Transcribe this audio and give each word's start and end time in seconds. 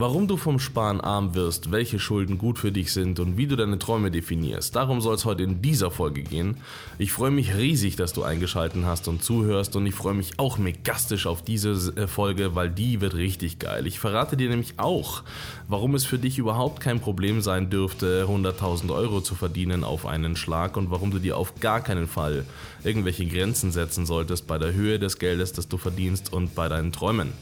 Warum 0.00 0.28
du 0.28 0.38
vom 0.38 0.58
Sparen 0.58 1.02
arm 1.02 1.34
wirst, 1.34 1.72
welche 1.72 1.98
Schulden 1.98 2.38
gut 2.38 2.58
für 2.58 2.72
dich 2.72 2.90
sind 2.90 3.20
und 3.20 3.36
wie 3.36 3.46
du 3.46 3.54
deine 3.54 3.78
Träume 3.78 4.10
definierst, 4.10 4.74
darum 4.74 5.02
soll 5.02 5.16
es 5.16 5.26
heute 5.26 5.42
in 5.42 5.60
dieser 5.60 5.90
Folge 5.90 6.22
gehen. 6.22 6.56
Ich 6.96 7.12
freue 7.12 7.30
mich 7.30 7.54
riesig, 7.54 7.96
dass 7.96 8.14
du 8.14 8.22
eingeschaltet 8.22 8.82
hast 8.86 9.08
und 9.08 9.22
zuhörst 9.22 9.76
und 9.76 9.84
ich 9.84 9.94
freue 9.94 10.14
mich 10.14 10.38
auch 10.38 10.56
megastisch 10.56 11.26
auf 11.26 11.42
diese 11.42 11.92
äh, 11.96 12.06
Folge, 12.06 12.54
weil 12.54 12.70
die 12.70 13.02
wird 13.02 13.12
richtig 13.12 13.58
geil. 13.58 13.86
Ich 13.86 13.98
verrate 13.98 14.38
dir 14.38 14.48
nämlich 14.48 14.78
auch, 14.78 15.22
warum 15.68 15.94
es 15.94 16.06
für 16.06 16.18
dich 16.18 16.38
überhaupt 16.38 16.80
kein 16.80 17.00
Problem 17.00 17.42
sein 17.42 17.68
dürfte, 17.68 18.24
100.000 18.26 18.94
Euro 18.94 19.20
zu 19.20 19.34
verdienen 19.34 19.84
auf 19.84 20.06
einen 20.06 20.34
Schlag 20.34 20.78
und 20.78 20.90
warum 20.90 21.10
du 21.10 21.18
dir 21.18 21.36
auf 21.36 21.60
gar 21.60 21.82
keinen 21.82 22.08
Fall 22.08 22.46
irgendwelche 22.84 23.26
Grenzen 23.26 23.70
setzen 23.70 24.06
solltest 24.06 24.46
bei 24.46 24.56
der 24.56 24.72
Höhe 24.72 24.98
des 24.98 25.18
Geldes, 25.18 25.52
das 25.52 25.68
du 25.68 25.76
verdienst 25.76 26.32
und 26.32 26.54
bei 26.54 26.70
deinen 26.70 26.90
Träumen. 26.90 27.34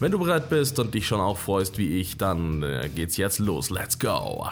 Wenn 0.00 0.10
du 0.10 0.18
bereit 0.18 0.48
bist 0.48 0.78
und 0.78 0.94
dich 0.94 1.06
schon 1.06 1.20
auch 1.20 1.36
freust 1.36 1.76
wie 1.76 1.97
ich, 2.00 2.16
dann 2.16 2.62
äh, 2.62 2.88
geht's 2.94 3.16
jetzt 3.16 3.38
los. 3.38 3.70
Let's 3.70 3.98
go! 3.98 4.46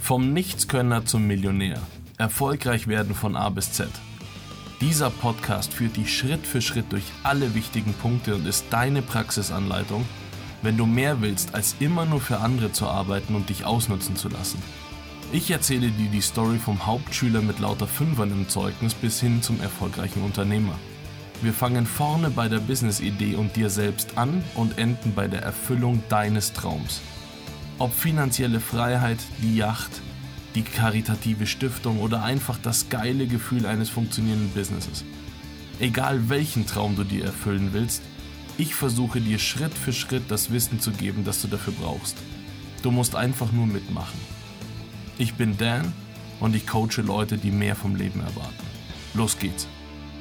Vom 0.00 0.32
Nichtskönner 0.32 1.04
zum 1.04 1.26
Millionär. 1.26 1.80
Erfolgreich 2.18 2.86
werden 2.86 3.14
von 3.14 3.36
A 3.36 3.48
bis 3.50 3.72
Z. 3.72 3.88
Dieser 4.80 5.10
Podcast 5.10 5.72
führt 5.72 5.96
dich 5.96 6.16
Schritt 6.16 6.46
für 6.46 6.62
Schritt 6.62 6.90
durch 6.90 7.04
alle 7.22 7.54
wichtigen 7.54 7.92
Punkte 7.94 8.34
und 8.34 8.46
ist 8.46 8.64
deine 8.70 9.02
Praxisanleitung, 9.02 10.06
wenn 10.62 10.76
du 10.76 10.86
mehr 10.86 11.20
willst, 11.20 11.54
als 11.54 11.76
immer 11.80 12.06
nur 12.06 12.20
für 12.20 12.38
andere 12.38 12.72
zu 12.72 12.86
arbeiten 12.86 13.34
und 13.34 13.50
dich 13.50 13.64
ausnutzen 13.64 14.16
zu 14.16 14.28
lassen. 14.28 14.62
Ich 15.32 15.50
erzähle 15.50 15.90
dir 15.90 16.08
die 16.08 16.20
Story 16.22 16.58
vom 16.58 16.86
Hauptschüler 16.86 17.40
mit 17.42 17.60
lauter 17.60 17.86
Fünfern 17.86 18.32
im 18.32 18.48
Zeugnis 18.48 18.94
bis 18.94 19.20
hin 19.20 19.42
zum 19.42 19.60
erfolgreichen 19.60 20.22
Unternehmer. 20.22 20.76
Wir 21.42 21.54
fangen 21.54 21.86
vorne 21.86 22.28
bei 22.28 22.48
der 22.48 22.58
Business-Idee 22.58 23.34
und 23.34 23.56
dir 23.56 23.70
selbst 23.70 24.18
an 24.18 24.44
und 24.54 24.76
enden 24.76 25.14
bei 25.14 25.26
der 25.26 25.40
Erfüllung 25.40 26.02
deines 26.10 26.52
Traums. 26.52 27.00
Ob 27.78 27.94
finanzielle 27.94 28.60
Freiheit, 28.60 29.18
die 29.40 29.56
Yacht, 29.56 30.02
die 30.54 30.62
karitative 30.62 31.46
Stiftung 31.46 32.00
oder 32.00 32.22
einfach 32.22 32.58
das 32.58 32.90
geile 32.90 33.26
Gefühl 33.26 33.64
eines 33.64 33.88
funktionierenden 33.88 34.50
Businesses. 34.50 35.02
Egal 35.78 36.28
welchen 36.28 36.66
Traum 36.66 36.94
du 36.94 37.04
dir 37.04 37.24
erfüllen 37.24 37.70
willst, 37.72 38.02
ich 38.58 38.74
versuche 38.74 39.22
dir 39.22 39.38
Schritt 39.38 39.72
für 39.72 39.94
Schritt 39.94 40.24
das 40.28 40.52
Wissen 40.52 40.78
zu 40.78 40.90
geben, 40.90 41.24
das 41.24 41.40
du 41.40 41.48
dafür 41.48 41.72
brauchst. 41.80 42.18
Du 42.82 42.90
musst 42.90 43.16
einfach 43.16 43.50
nur 43.50 43.66
mitmachen. 43.66 44.20
Ich 45.16 45.34
bin 45.34 45.56
Dan 45.56 45.94
und 46.38 46.54
ich 46.54 46.66
coache 46.66 47.00
Leute, 47.02 47.38
die 47.38 47.50
mehr 47.50 47.76
vom 47.76 47.96
Leben 47.96 48.20
erwarten. 48.20 48.66
Los 49.14 49.38
geht's! 49.38 49.66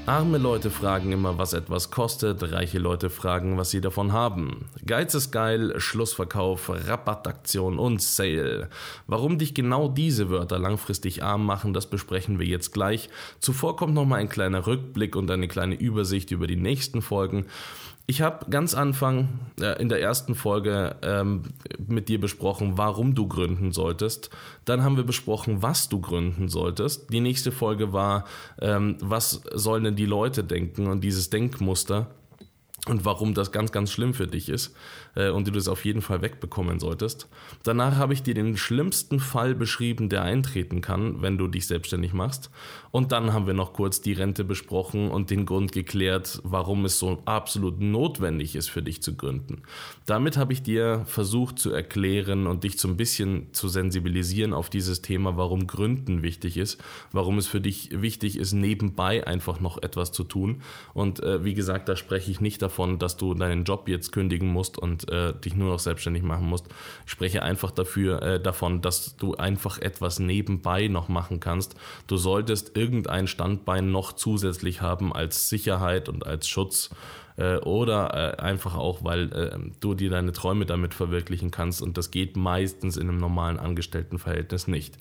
Arme 0.09 0.39
Leute 0.39 0.71
fragen 0.71 1.11
immer, 1.11 1.37
was 1.37 1.53
etwas 1.53 1.91
kostet, 1.91 2.51
reiche 2.51 2.79
Leute 2.79 3.11
fragen, 3.11 3.59
was 3.59 3.69
sie 3.69 3.79
davon 3.79 4.11
haben. 4.11 4.65
Geiz 4.83 5.13
ist 5.13 5.29
geil, 5.29 5.75
Schlussverkauf, 5.77 6.71
Rabattaktion 6.87 7.77
und 7.77 8.01
Sale. 8.01 8.71
Warum 9.05 9.37
dich 9.37 9.53
genau 9.53 9.87
diese 9.87 10.31
Wörter 10.31 10.57
langfristig 10.57 11.21
arm 11.21 11.45
machen, 11.45 11.75
das 11.75 11.85
besprechen 11.85 12.39
wir 12.39 12.47
jetzt 12.47 12.73
gleich. 12.73 13.11
Zuvor 13.39 13.75
kommt 13.75 13.93
nochmal 13.93 14.21
ein 14.21 14.29
kleiner 14.29 14.65
Rückblick 14.65 15.15
und 15.15 15.29
eine 15.29 15.47
kleine 15.47 15.75
Übersicht 15.75 16.31
über 16.31 16.47
die 16.47 16.55
nächsten 16.55 17.03
Folgen. 17.03 17.45
Ich 18.09 18.23
habe 18.23 18.49
ganz 18.49 18.73
Anfang 18.73 19.29
äh, 19.61 19.79
in 19.79 19.87
der 19.87 20.01
ersten 20.01 20.33
Folge 20.33 20.95
ähm, 21.03 21.43
mit 21.87 22.09
dir 22.09 22.19
besprochen, 22.19 22.75
warum 22.75 23.13
du 23.13 23.27
gründen 23.27 23.71
solltest. 23.71 24.31
Dann 24.65 24.81
haben 24.81 24.97
wir 24.97 25.03
besprochen, 25.03 25.61
was 25.61 25.89
du 25.89 26.01
gründen 26.01 26.49
solltest. 26.49 27.13
Die 27.13 27.19
nächste 27.19 27.51
Folge 27.51 27.93
war, 27.93 28.25
ähm, 28.59 28.97
was 28.99 29.43
sollen 29.53 29.83
denn 29.83 29.95
die 29.95 30.07
Leute 30.07 30.43
denken 30.43 30.87
und 30.87 31.03
dieses 31.03 31.29
Denkmuster 31.29 32.07
und 32.87 33.05
warum 33.05 33.33
das 33.33 33.51
ganz, 33.51 33.71
ganz 33.71 33.91
schlimm 33.91 34.13
für 34.13 34.27
dich 34.27 34.49
ist 34.49 34.75
äh, 35.15 35.29
und 35.29 35.47
du 35.47 35.51
das 35.51 35.67
auf 35.67 35.85
jeden 35.85 36.01
Fall 36.01 36.21
wegbekommen 36.21 36.79
solltest. 36.79 37.27
Danach 37.63 37.97
habe 37.97 38.13
ich 38.13 38.23
dir 38.23 38.33
den 38.33 38.57
schlimmsten 38.57 39.19
Fall 39.19 39.53
beschrieben, 39.53 40.09
der 40.09 40.23
eintreten 40.23 40.81
kann, 40.81 41.21
wenn 41.21 41.37
du 41.37 41.47
dich 41.47 41.67
selbstständig 41.67 42.13
machst. 42.13 42.49
Und 42.91 43.11
dann 43.11 43.33
haben 43.33 43.45
wir 43.45 43.53
noch 43.53 43.73
kurz 43.73 44.01
die 44.01 44.13
Rente 44.13 44.43
besprochen 44.43 45.11
und 45.11 45.29
den 45.29 45.45
Grund 45.45 45.71
geklärt, 45.71 46.41
warum 46.43 46.85
es 46.85 46.97
so 46.97 47.21
absolut 47.25 47.79
notwendig 47.79 48.55
ist 48.55 48.69
für 48.69 48.81
dich 48.81 49.03
zu 49.03 49.15
gründen. 49.15 49.61
Damit 50.05 50.37
habe 50.37 50.53
ich 50.53 50.63
dir 50.63 51.03
versucht 51.05 51.59
zu 51.59 51.71
erklären 51.71 52.47
und 52.47 52.63
dich 52.63 52.79
so 52.79 52.87
ein 52.87 52.97
bisschen 52.97 53.53
zu 53.53 53.67
sensibilisieren 53.67 54.53
auf 54.53 54.69
dieses 54.69 55.01
Thema, 55.01 55.37
warum 55.37 55.67
Gründen 55.67 56.23
wichtig 56.23 56.57
ist, 56.57 56.81
warum 57.11 57.37
es 57.37 57.47
für 57.47 57.61
dich 57.61 57.89
wichtig 57.91 58.37
ist, 58.37 58.53
nebenbei 58.53 59.27
einfach 59.27 59.59
noch 59.59 59.83
etwas 59.83 60.11
zu 60.11 60.23
tun. 60.23 60.61
Und 60.93 61.21
äh, 61.21 61.43
wie 61.43 61.53
gesagt, 61.53 61.89
da 61.89 61.95
spreche 61.95 62.31
ich 62.31 62.41
nicht 62.41 62.61
davon, 62.61 62.68
dass 62.99 63.17
du 63.17 63.33
deinen 63.33 63.63
Job 63.63 63.87
jetzt 63.87 64.11
kündigen 64.11 64.47
musst 64.47 64.77
und 64.77 65.09
äh, 65.09 65.33
dich 65.33 65.55
nur 65.55 65.71
noch 65.71 65.79
selbstständig 65.79 66.23
machen 66.23 66.47
musst. 66.47 66.67
Ich 67.05 67.11
spreche 67.11 67.43
einfach 67.43 67.71
dafür, 67.71 68.21
äh, 68.21 68.39
davon, 68.39 68.81
dass 68.81 69.17
du 69.17 69.35
einfach 69.35 69.79
etwas 69.79 70.19
nebenbei 70.19 70.87
noch 70.87 71.09
machen 71.09 71.39
kannst. 71.39 71.75
Du 72.07 72.17
solltest 72.17 72.77
irgendein 72.77 73.27
Standbein 73.27 73.91
noch 73.91 74.13
zusätzlich 74.13 74.81
haben 74.81 75.13
als 75.13 75.49
Sicherheit 75.49 76.09
und 76.09 76.25
als 76.25 76.47
Schutz 76.47 76.89
äh, 77.39 77.57
oder 77.57 78.37
äh, 78.37 78.41
einfach 78.41 78.75
auch, 78.75 79.03
weil 79.03 79.31
äh, 79.31 79.57
du 79.79 79.93
dir 79.93 80.09
deine 80.09 80.33
Träume 80.33 80.65
damit 80.65 80.93
verwirklichen 80.93 81.51
kannst 81.51 81.81
und 81.81 81.97
das 81.97 82.11
geht 82.11 82.35
meistens 82.35 82.97
in 82.97 83.09
einem 83.09 83.17
normalen 83.17 83.57
Angestelltenverhältnis 83.57 84.67
nicht. 84.67 84.97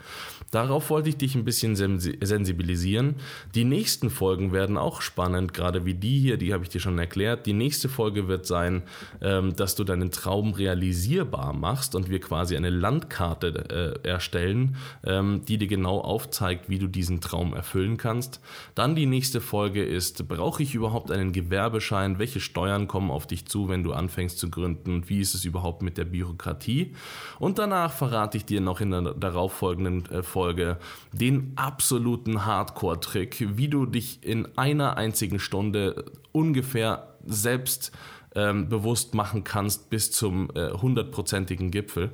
Darauf 0.50 0.88
wollte 0.88 1.08
ich 1.08 1.16
dich 1.16 1.34
ein 1.34 1.44
bisschen 1.44 1.76
sensibilisieren. 1.76 3.16
Die 3.54 3.64
nächsten 3.64 4.08
Folgen 4.08 4.52
werden 4.52 4.78
auch 4.78 5.02
spannend, 5.02 5.52
gerade 5.52 5.84
wie 5.84 5.94
die 5.94 6.20
hier, 6.20 6.36
die 6.38 6.54
habe 6.54 6.64
ich 6.64 6.70
dir 6.70 6.80
schon 6.80 6.98
erklärt. 6.98 7.44
Die 7.46 7.52
nächste 7.52 7.88
Folge 7.88 8.28
wird 8.28 8.46
sein, 8.46 8.82
ähm, 9.20 9.56
dass 9.56 9.74
du 9.74 9.84
deinen 9.84 10.10
Traum 10.10 10.52
realisierbar 10.52 11.52
machst 11.52 11.94
und 11.94 12.08
wir 12.08 12.20
quasi 12.20 12.56
eine 12.56 12.70
Landkarte 12.70 13.98
äh, 14.04 14.08
erstellen, 14.08 14.76
ähm, 15.04 15.42
die 15.46 15.58
dir 15.58 15.68
genau 15.68 16.00
aufzeigt, 16.00 16.68
wie 16.68 16.78
du 16.78 16.86
diesen 16.86 17.20
Traum 17.20 17.52
erfüllen 17.52 17.96
kannst. 17.96 18.40
Dann 18.74 18.94
die 18.94 19.06
nächste 19.06 19.40
Folge 19.40 19.84
ist, 19.84 20.28
brauche 20.28 20.62
ich 20.62 20.74
überhaupt 20.74 21.10
einen 21.10 21.32
Gewerbeschein? 21.32 22.18
Welche 22.28 22.40
Steuern 22.40 22.88
kommen 22.88 23.10
auf 23.10 23.26
dich 23.26 23.46
zu, 23.46 23.70
wenn 23.70 23.82
du 23.82 23.94
anfängst 23.94 24.38
zu 24.38 24.50
gründen 24.50 24.92
und 24.92 25.08
wie 25.08 25.20
ist 25.20 25.34
es 25.34 25.46
überhaupt 25.46 25.80
mit 25.80 25.96
der 25.96 26.04
Bürokratie. 26.04 26.94
Und 27.38 27.58
danach 27.58 27.90
verrate 27.90 28.36
ich 28.36 28.44
dir 28.44 28.60
noch 28.60 28.82
in 28.82 28.90
der 28.90 29.14
darauffolgenden 29.14 30.04
äh, 30.10 30.22
Folge 30.22 30.76
den 31.14 31.52
absoluten 31.56 32.44
Hardcore-Trick, 32.44 33.56
wie 33.56 33.68
du 33.68 33.86
dich 33.86 34.22
in 34.22 34.46
einer 34.58 34.98
einzigen 34.98 35.38
Stunde 35.38 36.04
ungefähr 36.30 37.14
selbst 37.24 37.92
ähm, 38.34 38.68
bewusst 38.68 39.14
machen 39.14 39.42
kannst 39.42 39.88
bis 39.88 40.12
zum 40.12 40.50
äh, 40.54 40.72
hundertprozentigen 40.72 41.68
äh, 41.68 41.70
Gipfel. 41.70 42.10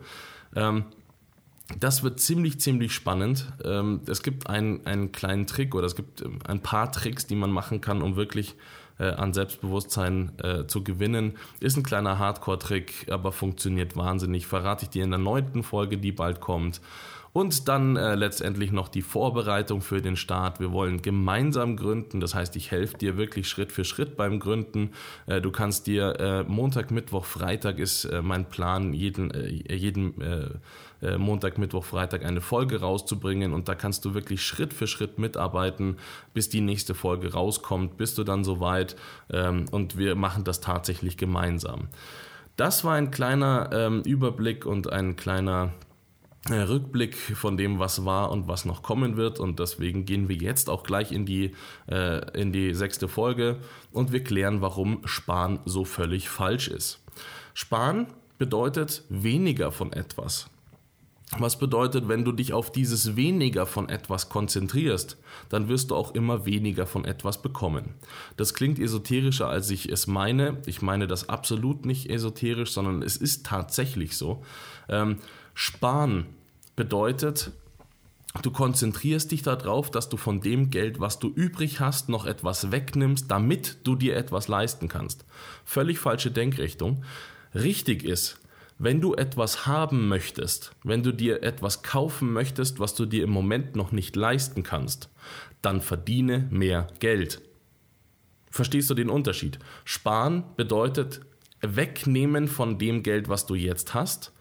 Ähm, 0.54 0.84
das 1.80 2.04
wird 2.04 2.20
ziemlich, 2.20 2.60
ziemlich 2.60 2.92
spannend. 2.92 3.52
Ähm, 3.64 4.02
es 4.06 4.22
gibt 4.22 4.48
einen, 4.48 4.86
einen 4.86 5.10
kleinen 5.10 5.48
Trick 5.48 5.74
oder 5.74 5.86
es 5.86 5.96
gibt 5.96 6.22
ähm, 6.22 6.38
ein 6.46 6.60
paar 6.60 6.92
Tricks, 6.92 7.26
die 7.26 7.34
man 7.34 7.50
machen 7.50 7.80
kann, 7.80 8.00
um 8.00 8.14
wirklich 8.14 8.54
äh, 8.98 9.04
an 9.04 9.32
Selbstbewusstsein 9.32 10.32
äh, 10.42 10.66
zu 10.66 10.84
gewinnen. 10.84 11.34
Ist 11.60 11.76
ein 11.76 11.82
kleiner 11.82 12.18
Hardcore-Trick, 12.18 13.06
aber 13.10 13.32
funktioniert 13.32 13.96
wahnsinnig. 13.96 14.46
Verrate 14.46 14.84
ich 14.84 14.90
dir 14.90 15.04
in 15.04 15.10
der 15.10 15.18
neunten 15.18 15.62
Folge, 15.62 15.98
die 15.98 16.12
bald 16.12 16.40
kommt. 16.40 16.80
Und 17.34 17.66
dann 17.66 17.96
äh, 17.96 18.14
letztendlich 18.14 18.70
noch 18.70 18.86
die 18.86 19.02
Vorbereitung 19.02 19.80
für 19.80 20.00
den 20.00 20.14
Start. 20.14 20.60
Wir 20.60 20.70
wollen 20.70 21.02
gemeinsam 21.02 21.76
gründen. 21.76 22.20
Das 22.20 22.32
heißt, 22.32 22.54
ich 22.54 22.70
helfe 22.70 22.96
dir 22.96 23.16
wirklich 23.16 23.48
Schritt 23.48 23.72
für 23.72 23.84
Schritt 23.84 24.16
beim 24.16 24.38
Gründen. 24.38 24.92
Äh, 25.26 25.40
du 25.40 25.50
kannst 25.50 25.88
dir 25.88 26.20
äh, 26.20 26.44
Montag, 26.44 26.92
Mittwoch, 26.92 27.24
Freitag 27.24 27.80
ist 27.80 28.04
äh, 28.04 28.22
mein 28.22 28.48
Plan, 28.48 28.94
jeden, 28.94 29.32
äh, 29.32 29.74
jeden 29.74 30.20
äh, 30.20 31.18
Montag, 31.18 31.58
Mittwoch, 31.58 31.84
Freitag 31.84 32.24
eine 32.24 32.40
Folge 32.40 32.78
rauszubringen. 32.78 33.52
Und 33.52 33.68
da 33.68 33.74
kannst 33.74 34.04
du 34.04 34.14
wirklich 34.14 34.40
Schritt 34.40 34.72
für 34.72 34.86
Schritt 34.86 35.18
mitarbeiten, 35.18 35.96
bis 36.34 36.50
die 36.50 36.60
nächste 36.60 36.94
Folge 36.94 37.32
rauskommt. 37.32 37.96
Bist 37.96 38.16
du 38.16 38.22
dann 38.22 38.44
soweit 38.44 38.94
ähm, 39.28 39.64
und 39.72 39.98
wir 39.98 40.14
machen 40.14 40.44
das 40.44 40.60
tatsächlich 40.60 41.16
gemeinsam. 41.16 41.88
Das 42.54 42.84
war 42.84 42.94
ein 42.94 43.10
kleiner 43.10 43.70
ähm, 43.72 44.02
Überblick 44.02 44.66
und 44.66 44.92
ein 44.92 45.16
kleiner 45.16 45.72
äh, 45.72 45.93
Rückblick 46.50 47.16
von 47.16 47.56
dem, 47.56 47.78
was 47.78 48.04
war 48.04 48.30
und 48.30 48.48
was 48.48 48.64
noch 48.64 48.82
kommen 48.82 49.16
wird. 49.16 49.40
Und 49.40 49.58
deswegen 49.60 50.04
gehen 50.04 50.28
wir 50.28 50.36
jetzt 50.36 50.68
auch 50.68 50.82
gleich 50.82 51.12
in 51.12 51.26
die, 51.26 51.52
äh, 51.88 52.38
in 52.38 52.52
die 52.52 52.74
sechste 52.74 53.08
Folge 53.08 53.58
und 53.92 54.12
wir 54.12 54.22
klären, 54.22 54.60
warum 54.60 55.00
Sparen 55.04 55.60
so 55.64 55.84
völlig 55.84 56.28
falsch 56.28 56.68
ist. 56.68 57.00
Sparen 57.54 58.06
bedeutet 58.38 59.04
weniger 59.08 59.72
von 59.72 59.92
etwas. 59.92 60.50
Was 61.38 61.58
bedeutet, 61.58 62.06
wenn 62.06 62.24
du 62.24 62.32
dich 62.32 62.52
auf 62.52 62.70
dieses 62.70 63.16
weniger 63.16 63.66
von 63.66 63.88
etwas 63.88 64.28
konzentrierst, 64.28 65.16
dann 65.48 65.68
wirst 65.68 65.90
du 65.90 65.96
auch 65.96 66.14
immer 66.14 66.46
weniger 66.46 66.86
von 66.86 67.04
etwas 67.04 67.42
bekommen. 67.42 67.94
Das 68.36 68.54
klingt 68.54 68.78
esoterischer, 68.78 69.48
als 69.48 69.70
ich 69.70 69.90
es 69.90 70.06
meine. 70.06 70.58
Ich 70.66 70.82
meine 70.82 71.06
das 71.06 71.28
absolut 71.28 71.86
nicht 71.86 72.10
esoterisch, 72.10 72.72
sondern 72.72 73.02
es 73.02 73.16
ist 73.16 73.46
tatsächlich 73.46 74.16
so. 74.16 74.44
Ähm, 74.88 75.18
Sparen 75.54 76.26
bedeutet, 76.76 77.52
du 78.42 78.50
konzentrierst 78.50 79.30
dich 79.30 79.42
darauf, 79.42 79.90
dass 79.90 80.08
du 80.08 80.16
von 80.16 80.40
dem 80.40 80.70
Geld, 80.70 81.00
was 81.00 81.20
du 81.20 81.28
übrig 81.28 81.80
hast, 81.80 82.08
noch 82.08 82.26
etwas 82.26 82.72
wegnimmst, 82.72 83.30
damit 83.30 83.78
du 83.84 83.94
dir 83.94 84.16
etwas 84.16 84.48
leisten 84.48 84.88
kannst. 84.88 85.24
Völlig 85.64 85.98
falsche 85.98 86.30
Denkrichtung. 86.30 87.04
Richtig 87.54 88.04
ist, 88.04 88.40
wenn 88.78 89.00
du 89.00 89.14
etwas 89.14 89.66
haben 89.66 90.08
möchtest, 90.08 90.72
wenn 90.82 91.04
du 91.04 91.12
dir 91.12 91.44
etwas 91.44 91.82
kaufen 91.82 92.32
möchtest, 92.32 92.80
was 92.80 92.94
du 92.94 93.06
dir 93.06 93.22
im 93.22 93.30
Moment 93.30 93.76
noch 93.76 93.92
nicht 93.92 94.16
leisten 94.16 94.64
kannst, 94.64 95.08
dann 95.62 95.80
verdiene 95.80 96.48
mehr 96.50 96.88
Geld. 96.98 97.40
Verstehst 98.50 98.90
du 98.90 98.94
den 98.94 99.10
Unterschied? 99.10 99.58
Sparen 99.84 100.44
bedeutet 100.56 101.20
wegnehmen 101.60 102.48
von 102.48 102.78
dem 102.78 103.02
Geld, 103.02 103.28
was 103.28 103.46
du 103.46 103.54
jetzt 103.54 103.94
hast. 103.94 104.33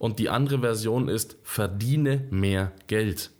Und 0.00 0.18
die 0.18 0.30
andere 0.30 0.60
Version 0.60 1.08
ist, 1.08 1.36
verdiene 1.42 2.26
mehr 2.30 2.72
Geld. 2.86 3.32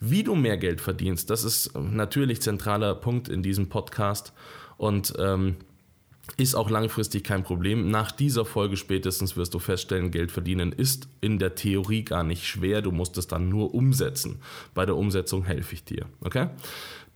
Wie 0.00 0.24
du 0.24 0.34
mehr 0.34 0.56
Geld 0.56 0.80
verdienst, 0.80 1.30
das 1.30 1.44
ist 1.44 1.72
natürlich 1.78 2.42
zentraler 2.42 2.96
Punkt 2.96 3.28
in 3.28 3.44
diesem 3.44 3.68
Podcast. 3.68 4.32
Und 4.76 5.14
ähm, 5.20 5.58
ist 6.36 6.54
auch 6.54 6.70
langfristig 6.70 7.24
kein 7.24 7.42
Problem. 7.42 7.90
Nach 7.90 8.12
dieser 8.12 8.44
Folge 8.44 8.76
spätestens 8.76 9.36
wirst 9.36 9.54
du 9.54 9.58
feststellen, 9.58 10.10
Geld 10.10 10.30
verdienen 10.30 10.72
ist 10.72 11.08
in 11.20 11.38
der 11.38 11.54
Theorie 11.54 12.04
gar 12.04 12.22
nicht 12.22 12.46
schwer. 12.46 12.82
Du 12.82 12.92
musst 12.92 13.16
es 13.18 13.26
dann 13.26 13.48
nur 13.48 13.74
umsetzen. 13.74 14.40
Bei 14.74 14.86
der 14.86 14.96
Umsetzung 14.96 15.44
helfe 15.44 15.74
ich 15.74 15.84
dir. 15.84 16.06
Okay? 16.20 16.48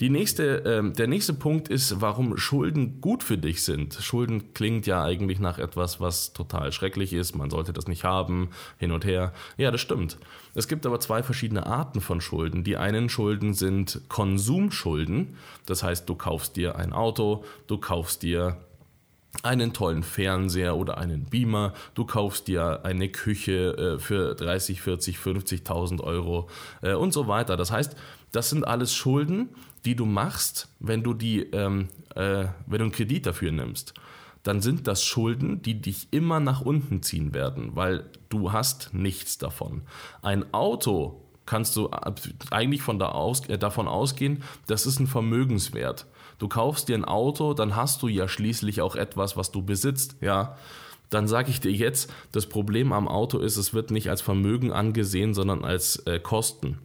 Die 0.00 0.10
nächste, 0.10 0.64
äh, 0.64 0.92
der 0.92 1.06
nächste 1.06 1.32
Punkt 1.32 1.68
ist, 1.68 2.00
warum 2.00 2.36
Schulden 2.36 3.00
gut 3.00 3.22
für 3.22 3.38
dich 3.38 3.62
sind. 3.62 3.94
Schulden 3.94 4.52
klingt 4.52 4.84
ja 4.86 5.04
eigentlich 5.04 5.38
nach 5.38 5.58
etwas, 5.58 6.00
was 6.00 6.32
total 6.32 6.72
schrecklich 6.72 7.12
ist. 7.12 7.36
Man 7.36 7.50
sollte 7.50 7.72
das 7.72 7.86
nicht 7.86 8.02
haben, 8.02 8.50
hin 8.78 8.90
und 8.90 9.04
her. 9.04 9.32
Ja, 9.58 9.70
das 9.70 9.80
stimmt. 9.80 10.18
Es 10.54 10.66
gibt 10.66 10.86
aber 10.86 10.98
zwei 10.98 11.22
verschiedene 11.22 11.66
Arten 11.66 12.00
von 12.00 12.20
Schulden. 12.20 12.64
Die 12.64 12.76
einen 12.76 13.08
Schulden 13.10 13.54
sind 13.54 14.00
Konsumschulden. 14.08 15.36
Das 15.66 15.84
heißt, 15.84 16.08
du 16.08 16.16
kaufst 16.16 16.56
dir 16.56 16.74
ein 16.74 16.92
Auto, 16.92 17.44
du 17.68 17.78
kaufst 17.78 18.24
dir 18.24 18.56
einen 19.42 19.72
tollen 19.72 20.02
Fernseher 20.02 20.76
oder 20.76 20.98
einen 20.98 21.24
Beamer, 21.24 21.72
du 21.94 22.04
kaufst 22.04 22.48
dir 22.48 22.84
eine 22.84 23.08
Küche 23.08 23.96
äh, 23.96 23.98
für 23.98 24.34
30, 24.34 24.80
40, 24.80 25.16
50.000 25.16 26.00
Euro 26.00 26.48
äh, 26.80 26.94
und 26.94 27.12
so 27.12 27.28
weiter. 27.28 27.56
Das 27.56 27.70
heißt, 27.70 27.96
das 28.30 28.50
sind 28.50 28.66
alles 28.66 28.94
Schulden, 28.94 29.50
die 29.84 29.96
du 29.96 30.06
machst, 30.06 30.68
wenn 30.80 31.02
du 31.02 31.14
die, 31.14 31.40
ähm, 31.40 31.88
äh, 32.14 32.46
wenn 32.66 32.78
du 32.78 32.84
einen 32.84 32.92
Kredit 32.92 33.26
dafür 33.26 33.52
nimmst. 33.52 33.94
Dann 34.42 34.60
sind 34.60 34.88
das 34.88 35.04
Schulden, 35.04 35.62
die 35.62 35.80
dich 35.80 36.08
immer 36.10 36.40
nach 36.40 36.62
unten 36.62 37.02
ziehen 37.02 37.32
werden, 37.32 37.76
weil 37.76 38.10
du 38.28 38.52
hast 38.52 38.92
nichts 38.92 39.38
davon. 39.38 39.82
Ein 40.22 40.52
Auto 40.52 41.22
kannst 41.46 41.76
du 41.76 41.90
eigentlich 42.50 42.82
von 42.82 42.98
da 42.98 43.10
aus, 43.10 43.48
äh, 43.48 43.58
davon 43.58 43.88
ausgehen, 43.88 44.42
das 44.66 44.86
ist 44.86 45.00
ein 45.00 45.06
Vermögenswert. 45.06 46.06
Du 46.42 46.48
kaufst 46.48 46.88
dir 46.88 46.96
ein 46.96 47.04
Auto, 47.04 47.54
dann 47.54 47.76
hast 47.76 48.02
du 48.02 48.08
ja 48.08 48.26
schließlich 48.26 48.80
auch 48.80 48.96
etwas, 48.96 49.36
was 49.36 49.52
du 49.52 49.62
besitzt, 49.62 50.16
ja. 50.20 50.56
Dann 51.08 51.28
sage 51.28 51.50
ich 51.50 51.60
dir 51.60 51.70
jetzt, 51.70 52.12
das 52.32 52.46
Problem 52.46 52.92
am 52.92 53.06
Auto 53.06 53.38
ist, 53.38 53.56
es 53.56 53.74
wird 53.74 53.92
nicht 53.92 54.10
als 54.10 54.22
Vermögen 54.22 54.72
angesehen, 54.72 55.34
sondern 55.34 55.64
als 55.64 55.98
äh, 55.98 56.18
Kosten. 56.18 56.80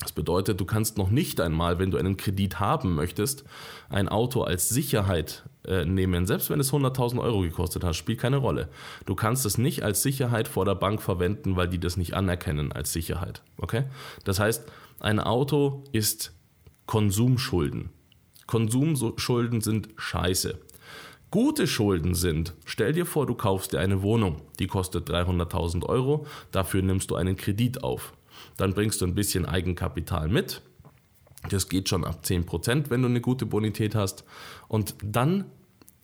Das 0.00 0.12
bedeutet, 0.12 0.62
du 0.62 0.64
kannst 0.64 0.96
noch 0.96 1.10
nicht 1.10 1.42
einmal, 1.42 1.78
wenn 1.78 1.90
du 1.90 1.98
einen 1.98 2.16
Kredit 2.16 2.58
haben 2.58 2.94
möchtest, 2.94 3.44
ein 3.90 4.08
Auto 4.08 4.44
als 4.44 4.70
Sicherheit 4.70 5.44
äh, 5.66 5.84
nehmen. 5.84 6.26
Selbst 6.26 6.48
wenn 6.48 6.58
es 6.58 6.72
100.000 6.72 7.20
Euro 7.20 7.42
gekostet 7.42 7.84
hat, 7.84 7.94
spielt 7.94 8.18
keine 8.18 8.38
Rolle. 8.38 8.70
Du 9.04 9.14
kannst 9.14 9.44
es 9.44 9.58
nicht 9.58 9.82
als 9.82 10.02
Sicherheit 10.02 10.48
vor 10.48 10.64
der 10.64 10.74
Bank 10.74 11.02
verwenden, 11.02 11.54
weil 11.54 11.68
die 11.68 11.80
das 11.80 11.98
nicht 11.98 12.14
anerkennen 12.14 12.72
als 12.72 12.94
Sicherheit. 12.94 13.42
Okay? 13.58 13.84
Das 14.24 14.40
heißt, 14.40 14.64
ein 15.00 15.20
Auto 15.20 15.84
ist 15.92 16.32
Konsumschulden. 16.86 17.90
Konsumschulden 18.50 19.60
sind 19.60 19.90
scheiße. 19.96 20.58
Gute 21.30 21.68
Schulden 21.68 22.16
sind, 22.16 22.54
stell 22.64 22.92
dir 22.92 23.06
vor, 23.06 23.24
du 23.24 23.36
kaufst 23.36 23.72
dir 23.72 23.78
eine 23.78 24.02
Wohnung, 24.02 24.42
die 24.58 24.66
kostet 24.66 25.08
300.000 25.08 25.86
Euro, 25.86 26.26
dafür 26.50 26.82
nimmst 26.82 27.12
du 27.12 27.14
einen 27.14 27.36
Kredit 27.36 27.84
auf. 27.84 28.12
Dann 28.56 28.74
bringst 28.74 29.00
du 29.00 29.06
ein 29.06 29.14
bisschen 29.14 29.46
Eigenkapital 29.46 30.28
mit. 30.28 30.62
Das 31.48 31.68
geht 31.68 31.88
schon 31.88 32.04
ab 32.04 32.22
10%, 32.24 32.90
wenn 32.90 33.02
du 33.02 33.08
eine 33.08 33.20
gute 33.20 33.46
Bonität 33.46 33.94
hast. 33.94 34.24
Und 34.66 34.96
dann 35.04 35.44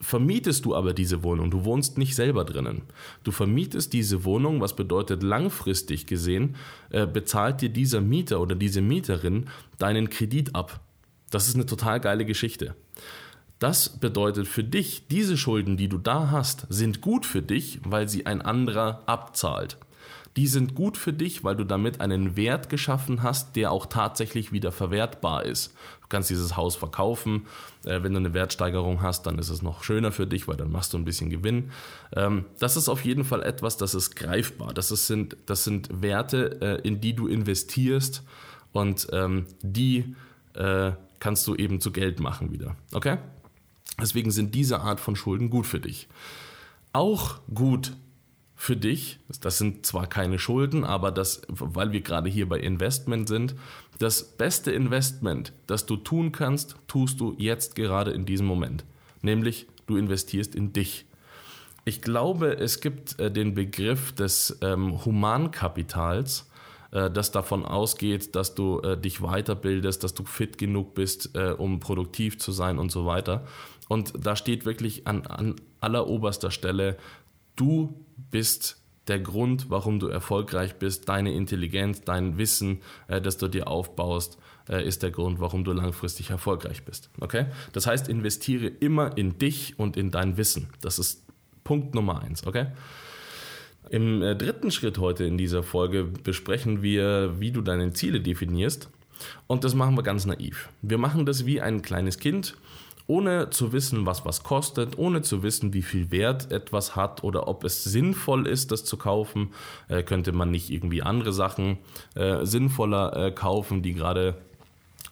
vermietest 0.01 0.65
du 0.65 0.77
aber 0.77 0.95
diese 0.95 1.25
Wohnung. 1.25 1.51
Du 1.51 1.65
wohnst 1.65 1.99
nicht 1.99 2.15
selber 2.15 2.45
drinnen. 2.45 2.83
Du 3.25 3.33
vermietest 3.33 3.93
diese 3.93 4.25
Wohnung, 4.25 4.61
was 4.61 4.77
bedeutet 4.77 5.25
langfristig 5.25 6.07
gesehen, 6.07 6.55
äh, 6.91 7.09
bezahlt 7.09 7.61
dir 7.61 7.71
dieser 7.71 8.01
Mieter 8.01 8.41
oder 8.41 8.55
diese 8.55 8.83
Mieterin 8.83 9.47
deinen 9.79 10.11
Kredit 10.11 10.55
ab. 10.55 10.81
Das 11.31 11.49
ist 11.49 11.55
eine 11.55 11.67
total 11.67 12.01
geile 12.01 12.25
Geschichte. 12.25 12.75
Das 13.59 13.89
bedeutet 13.89 14.47
für 14.49 14.65
dich, 14.65 15.09
diese 15.09 15.37
Schulden, 15.37 15.77
die 15.77 15.89
du 15.89 15.97
da 15.97 16.31
hast, 16.31 16.67
sind 16.69 17.01
gut 17.01 17.25
für 17.25 17.43
dich, 17.43 17.81
weil 17.85 18.09
sie 18.09 18.27
ein 18.27 18.43
anderer 18.43 19.03
abzahlt. 19.07 19.79
Die 20.37 20.47
sind 20.47 20.75
gut 20.75 20.99
für 20.99 21.15
dich, 21.15 21.45
weil 21.45 21.57
du 21.57 21.65
damit 21.65 22.03
einen 22.03 22.37
Wert 22.37 22.69
geschaffen 22.69 23.23
hast, 23.23 23.57
der 23.57 23.73
auch 23.73 23.87
tatsächlich 23.87 24.53
wieder 24.53 24.71
verwertbar 24.71 25.47
ist. 25.47 25.73
Du 26.03 26.09
kannst 26.11 26.29
dieses 26.29 26.59
Haus 26.59 26.77
verkaufen. 26.77 27.47
Äh, 27.85 28.03
wenn 28.03 28.13
du 28.13 28.19
eine 28.19 28.35
Wertsteigerung 28.35 29.01
hast, 29.01 29.27
dann 29.27 29.39
ist 29.39 29.49
es 29.49 29.63
noch 29.63 29.83
schöner 29.83 30.13
für 30.13 30.27
dich, 30.27 30.47
weil 30.47 30.59
dann 30.59 30.71
machst 30.71 30.93
du 30.93 30.99
ein 30.99 31.07
bisschen 31.07 31.31
Gewinn. 31.31 31.71
Ähm, 32.15 32.45
das 32.59 32.77
ist 32.77 32.91
auf 32.91 33.03
jeden 33.03 33.25
Fall 33.25 33.43
etwas, 33.43 33.79
das 33.79 33.95
ist 33.95 34.15
greifbar. 34.15 34.75
Das, 34.75 34.89
sind, 34.89 35.39
das 35.47 35.65
sind 35.65 36.03
Werte, 36.03 36.61
äh, 36.61 36.87
in 36.87 37.01
die 37.01 37.17
du 37.17 37.29
investierst 37.29 38.23
und 38.73 39.09
ähm, 39.13 39.47
die 39.63 40.15
äh, 40.53 40.93
kannst 41.21 41.47
du 41.47 41.55
eben 41.55 41.81
zu 41.81 41.93
Geld 41.93 42.21
machen 42.21 42.53
wieder. 42.53 42.77
Okay? 42.93 43.19
Deswegen 44.01 44.31
sind 44.31 44.55
diese 44.55 44.81
Art 44.81 45.01
von 45.01 45.17
Schulden 45.17 45.51
gut 45.51 45.67
für 45.67 45.81
dich. 45.81 46.09
Auch 46.93 47.41
gut 47.53 47.97
für 48.59 48.77
dich, 48.77 49.21
das 49.43 49.59
sind 49.59 49.85
zwar 49.85 50.07
keine 50.07 50.39
Schulden, 50.39 50.85
aber 50.85 51.13
das, 51.13 51.43
weil 51.49 51.93
wir 51.93 52.01
gerade 52.01 52.31
hier 52.31 52.49
bei 52.49 52.59
Investment 52.59 53.29
sind, 53.29 53.55
das 53.99 54.25
beste 54.25 54.73
Investment, 54.73 55.53
das 55.67 55.85
du 55.85 55.97
tun 55.97 56.33
kannst, 56.33 56.77
tust 56.89 57.21
du 57.21 57.35
jetzt 57.37 57.75
gerade 57.75 58.13
in 58.13 58.25
diesem 58.25 58.47
Moment. 58.47 58.85
Nämlich, 59.21 59.67
du 59.87 59.97
investierst 59.97 60.55
in 60.55 60.73
dich. 60.73 61.05
Ich 61.85 62.01
glaube, 62.01 62.57
es 62.57 62.81
gibt 62.81 63.19
äh, 63.21 63.31
den 63.31 63.55
Begriff 63.55 64.13
des 64.13 64.59
ähm, 64.63 65.05
Humankapitals, 65.05 66.51
äh, 66.97 67.11
das 67.11 67.31
davon 67.31 67.65
ausgeht, 67.67 68.35
dass 68.35 68.55
du 68.55 68.81
äh, 68.81 68.97
dich 68.97 69.21
weiterbildest, 69.21 70.03
dass 70.03 70.15
du 70.15 70.25
fit 70.25 70.57
genug 70.57 70.95
bist, 70.95 71.35
äh, 71.35 71.51
um 71.51 71.79
produktiv 71.79 72.39
zu 72.39 72.53
sein 72.53 72.79
und 72.79 72.91
so 72.91 73.05
weiter. 73.05 73.45
Und 73.89 74.15
da 74.19 74.35
steht 74.35 74.65
wirklich 74.65 75.07
an, 75.07 75.27
an 75.27 75.57
alleroberster 75.81 76.51
Stelle, 76.51 76.97
du 77.55 77.95
bist 78.31 78.83
der 79.09 79.21
Grund, 79.21 79.69
warum 79.69 80.01
du 80.01 80.09
erfolgreich 80.09 80.77
bist, 80.77 81.09
deine 81.09 81.33
Intelligenz, 81.33 82.01
dein 82.01 82.39
Wissen, 82.39 82.81
äh, 83.09 83.21
das 83.21 83.37
du 83.37 83.49
dir 83.49 83.69
aufbaust, 83.69 84.39
äh, 84.69 84.83
ist 84.83 85.03
der 85.03 85.11
Grund, 85.11 85.39
warum 85.39 85.65
du 85.65 85.73
langfristig 85.73 86.31
erfolgreich 86.31 86.85
bist. 86.85 87.11
Okay? 87.21 87.47
Das 87.73 87.87
heißt, 87.87 88.09
investiere 88.09 88.69
immer 88.69 89.19
in 89.19 89.39
dich 89.39 89.79
und 89.79 89.99
in 89.99 90.11
dein 90.11 90.39
Wissen. 90.39 90.71
Das 90.81 90.99
ist 90.99 91.27
Punkt 91.63 91.95
Nummer 91.95 92.23
eins. 92.23 92.47
Okay? 92.47 92.69
Im 93.91 94.23
äh, 94.23 94.35
dritten 94.35 94.71
Schritt 94.71 94.99
heute 94.99 95.25
in 95.25 95.39
dieser 95.39 95.63
Folge 95.63 96.05
besprechen 96.05 96.83
wir, 96.83 97.39
wie 97.39 97.53
du 97.53 97.61
deine 97.61 97.93
Ziele 97.93 98.21
definierst. 98.21 98.91
Und 99.47 99.65
das 99.65 99.75
machen 99.75 99.97
wir 99.97 100.03
ganz 100.03 100.27
naiv. 100.27 100.69
Wir 100.83 100.99
machen 100.99 101.25
das 101.25 101.47
wie 101.47 101.61
ein 101.61 101.83
kleines 101.83 102.19
Kind, 102.19 102.57
ohne 103.07 103.51
zu 103.51 103.73
wissen, 103.73 104.05
was 104.05 104.25
was 104.25 104.43
kostet, 104.43 104.99
ohne 104.99 105.23
zu 105.23 105.43
wissen, 105.43 105.73
wie 105.73 105.83
viel 105.83 106.11
Wert 106.11 106.51
etwas 106.51 106.97
hat 106.97 107.23
oder 107.23 107.47
ob 107.47 107.63
es 107.65 107.85
sinnvoll 107.85 108.47
ist, 108.47 108.73
das 108.73 108.85
zu 108.85 108.97
kaufen. 108.97 109.53
Äh, 109.89 110.03
könnte 110.03 110.33
man 110.33 110.51
nicht 110.51 110.71
irgendwie 110.71 111.03
andere 111.03 111.33
Sachen 111.33 111.79
äh, 112.17 112.45
sinnvoller 112.45 113.17
äh, 113.17 113.31
kaufen, 113.31 113.83
die 113.83 113.95
gerade 113.95 114.35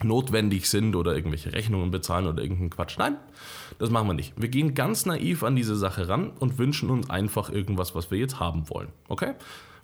notwendig 0.05 0.69
sind 0.69 0.95
oder 0.97 1.15
irgendwelche 1.15 1.53
Rechnungen 1.53 1.91
bezahlen 1.91 2.27
oder 2.27 2.43
irgendeinen 2.43 2.71
Quatsch. 2.71 2.99
Nein, 2.99 3.17
das 3.79 3.91
machen 3.91 4.07
wir 4.07 4.15
nicht. 4.15 4.35
Wir 4.37 4.49
gehen 4.49 4.75
ganz 4.75 5.07
naiv 5.07 5.43
an 5.43 5.57
diese 5.57 5.77
Sache 5.77 6.09
ran 6.09 6.31
und 6.39 6.59
wünschen 6.59 6.91
uns 6.91 7.11
einfach 7.11 7.51
irgendwas, 7.51 7.95
was 7.95 8.11
wir 8.11 8.19
jetzt 8.19 8.41
haben 8.41 8.69
wollen. 8.69 8.89
Okay? 9.09 9.35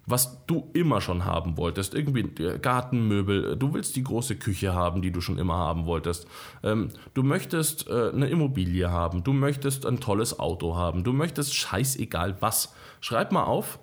Was 0.06 0.44
du 0.46 0.70
immer 0.72 1.00
schon 1.00 1.24
haben 1.24 1.56
wolltest, 1.56 1.94
irgendwie 1.94 2.22
Gartenmöbel, 2.22 3.56
du 3.56 3.74
willst 3.74 3.96
die 3.96 4.02
große 4.02 4.36
Küche 4.36 4.74
haben, 4.74 5.02
die 5.02 5.12
du 5.12 5.20
schon 5.20 5.38
immer 5.38 5.56
haben 5.56 5.84
wolltest. 5.86 6.26
Ähm, 6.62 6.88
du 7.14 7.22
möchtest 7.22 7.88
äh, 7.88 8.10
eine 8.10 8.28
Immobilie 8.28 8.90
haben, 8.90 9.22
du 9.22 9.32
möchtest 9.32 9.86
ein 9.86 10.00
tolles 10.00 10.38
Auto 10.40 10.74
haben, 10.74 11.04
du 11.04 11.12
möchtest 11.12 11.54
scheißegal 11.54 12.36
was. 12.40 12.74
Schreib 13.00 13.30
mal 13.30 13.44
auf. 13.44 13.78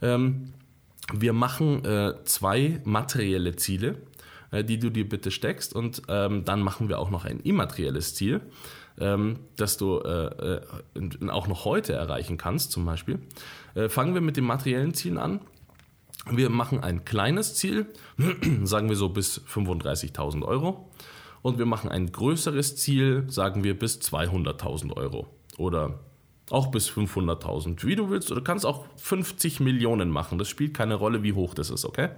Ähm, 0.00 0.52
wir 1.12 1.32
machen 1.32 1.84
äh, 1.84 2.14
zwei 2.24 2.80
materielle 2.84 3.56
Ziele 3.56 3.88
äh, 3.90 3.96
die 4.52 4.78
du 4.78 4.90
dir 4.90 5.08
bitte 5.08 5.30
steckst. 5.30 5.74
Und 5.74 6.02
ähm, 6.08 6.44
dann 6.44 6.60
machen 6.60 6.88
wir 6.88 6.98
auch 6.98 7.10
noch 7.10 7.24
ein 7.24 7.40
immaterielles 7.40 8.14
Ziel, 8.14 8.40
ähm, 9.00 9.38
das 9.56 9.76
du 9.76 9.98
äh, 9.98 10.56
äh, 10.56 10.60
auch 11.28 11.48
noch 11.48 11.64
heute 11.64 11.94
erreichen 11.94 12.36
kannst, 12.36 12.72
zum 12.72 12.84
Beispiel. 12.84 13.18
Äh, 13.74 13.88
fangen 13.88 14.14
wir 14.14 14.20
mit 14.20 14.36
den 14.36 14.44
materiellen 14.44 14.94
Zielen 14.94 15.18
an. 15.18 15.40
Wir 16.30 16.50
machen 16.50 16.80
ein 16.82 17.04
kleines 17.04 17.54
Ziel, 17.54 17.86
sagen 18.64 18.88
wir 18.88 18.96
so 18.96 19.08
bis 19.08 19.40
35.000 19.40 20.44
Euro. 20.44 20.90
Und 21.40 21.58
wir 21.58 21.66
machen 21.66 21.90
ein 21.90 22.12
größeres 22.12 22.76
Ziel, 22.76 23.24
sagen 23.28 23.64
wir 23.64 23.76
bis 23.76 23.98
200.000 23.98 24.96
Euro. 24.96 25.26
Oder 25.58 25.98
Auch 26.50 26.70
bis 26.70 26.90
500.000, 26.90 27.84
wie 27.84 27.96
du 27.96 28.10
willst. 28.10 28.30
Oder 28.30 28.40
du 28.40 28.44
kannst 28.44 28.66
auch 28.66 28.86
50 28.96 29.60
Millionen 29.60 30.10
machen. 30.10 30.38
Das 30.38 30.48
spielt 30.48 30.74
keine 30.74 30.94
Rolle, 30.94 31.22
wie 31.22 31.32
hoch 31.32 31.54
das 31.54 31.70
ist, 31.70 31.84
okay? 31.84 32.10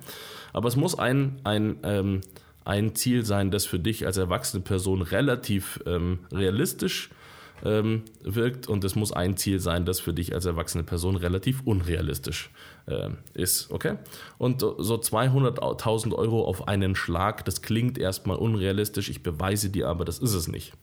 Aber 0.53 0.69
es 0.69 0.77
muss 0.77 0.99
ein, 0.99 1.41
ein, 1.45 1.77
ähm, 1.83 2.21
ein 2.65 2.95
Ziel 2.95 3.25
sein, 3.25 3.51
das 3.51 3.67
für 3.67 3.79
dich 3.79 4.07
als 4.07 4.17
erwachsene 4.17 4.63
Person 4.63 5.03
relativ 5.03 5.81
ähm, 5.87 6.21
realistisch 6.33 7.11
ist 7.11 7.24
ähm, 7.65 8.03
wirkt 8.23 8.69
und 8.69 8.85
es 8.85 8.95
muss 8.95 9.13
ein 9.13 9.37
Ziel 9.37 9.59
sein, 9.59 9.85
das 9.85 10.01
für 10.01 10.13
dich 10.13 10.35
als 10.35 10.45
erwachsene 10.45 10.85
Person 10.85 11.17
relativ 11.17 11.63
unrealistisch 11.65 12.51
äh, 12.87 13.09
ist, 13.33 13.71
okay? 13.71 13.97
Und 14.39 14.61
so 14.61 14.75
200.000 14.77 16.15
Euro 16.15 16.45
auf 16.45 16.69
einen 16.69 16.95
Schlag, 16.95 17.45
das 17.45 17.63
klingt 17.63 17.97
erstmal 17.99 18.37
unrealistisch, 18.37 19.09
ich 19.09 19.23
beweise 19.23 19.71
dir 19.71 19.89
aber, 19.89 20.05
das 20.05 20.19
ist 20.19 20.35
es 20.35 20.49
nicht. 20.49 20.75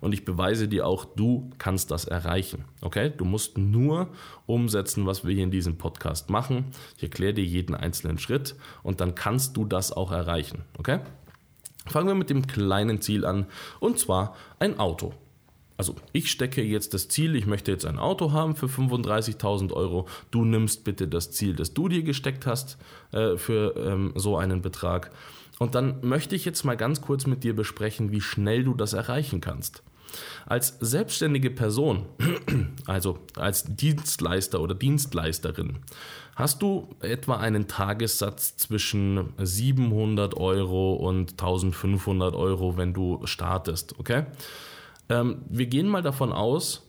Und 0.00 0.12
ich 0.12 0.24
beweise 0.24 0.68
dir 0.68 0.86
auch, 0.86 1.04
du 1.04 1.50
kannst 1.58 1.90
das 1.90 2.04
erreichen, 2.04 2.64
okay? 2.82 3.12
Du 3.16 3.24
musst 3.24 3.58
nur 3.58 4.08
umsetzen, 4.46 5.06
was 5.06 5.26
wir 5.26 5.34
hier 5.34 5.44
in 5.44 5.50
diesem 5.50 5.76
Podcast 5.76 6.30
machen. 6.30 6.66
Ich 6.96 7.02
erkläre 7.02 7.34
dir 7.34 7.44
jeden 7.44 7.74
einzelnen 7.74 8.18
Schritt 8.18 8.54
und 8.82 9.00
dann 9.00 9.14
kannst 9.14 9.56
du 9.56 9.64
das 9.64 9.92
auch 9.92 10.12
erreichen, 10.12 10.62
okay? 10.78 11.00
Fangen 11.86 12.06
wir 12.06 12.14
mit 12.14 12.30
dem 12.30 12.46
kleinen 12.46 13.00
Ziel 13.00 13.24
an 13.24 13.46
und 13.80 13.98
zwar 13.98 14.36
ein 14.58 14.78
Auto. 14.78 15.14
Also 15.78 15.94
ich 16.12 16.30
stecke 16.30 16.60
jetzt 16.60 16.92
das 16.92 17.06
Ziel, 17.06 17.36
ich 17.36 17.46
möchte 17.46 17.70
jetzt 17.70 17.86
ein 17.86 18.00
Auto 18.00 18.32
haben 18.32 18.56
für 18.56 18.66
35.000 18.66 19.72
Euro. 19.72 20.08
Du 20.32 20.44
nimmst 20.44 20.82
bitte 20.82 21.06
das 21.06 21.30
Ziel, 21.30 21.54
das 21.54 21.72
du 21.72 21.88
dir 21.88 22.02
gesteckt 22.02 22.46
hast 22.46 22.78
äh, 23.12 23.36
für 23.36 23.74
ähm, 23.76 24.12
so 24.16 24.36
einen 24.36 24.60
Betrag. 24.60 25.12
Und 25.60 25.76
dann 25.76 26.00
möchte 26.02 26.34
ich 26.34 26.44
jetzt 26.44 26.64
mal 26.64 26.76
ganz 26.76 27.00
kurz 27.00 27.26
mit 27.26 27.44
dir 27.44 27.54
besprechen, 27.54 28.10
wie 28.10 28.20
schnell 28.20 28.64
du 28.64 28.74
das 28.74 28.92
erreichen 28.92 29.40
kannst. 29.40 29.84
Als 30.46 30.78
selbstständige 30.80 31.50
Person, 31.50 32.06
also 32.86 33.18
als 33.36 33.64
Dienstleister 33.68 34.60
oder 34.60 34.74
Dienstleisterin, 34.74 35.78
hast 36.34 36.60
du 36.60 36.88
etwa 37.00 37.36
einen 37.36 37.68
Tagessatz 37.68 38.56
zwischen 38.56 39.28
700 39.38 40.34
Euro 40.36 40.94
und 40.94 41.32
1500 41.32 42.34
Euro, 42.34 42.76
wenn 42.76 42.94
du 42.94 43.20
startest, 43.26 43.96
okay? 44.00 44.24
Ähm, 45.08 45.42
wir 45.48 45.66
gehen 45.66 45.88
mal 45.88 46.02
davon 46.02 46.32
aus, 46.32 46.88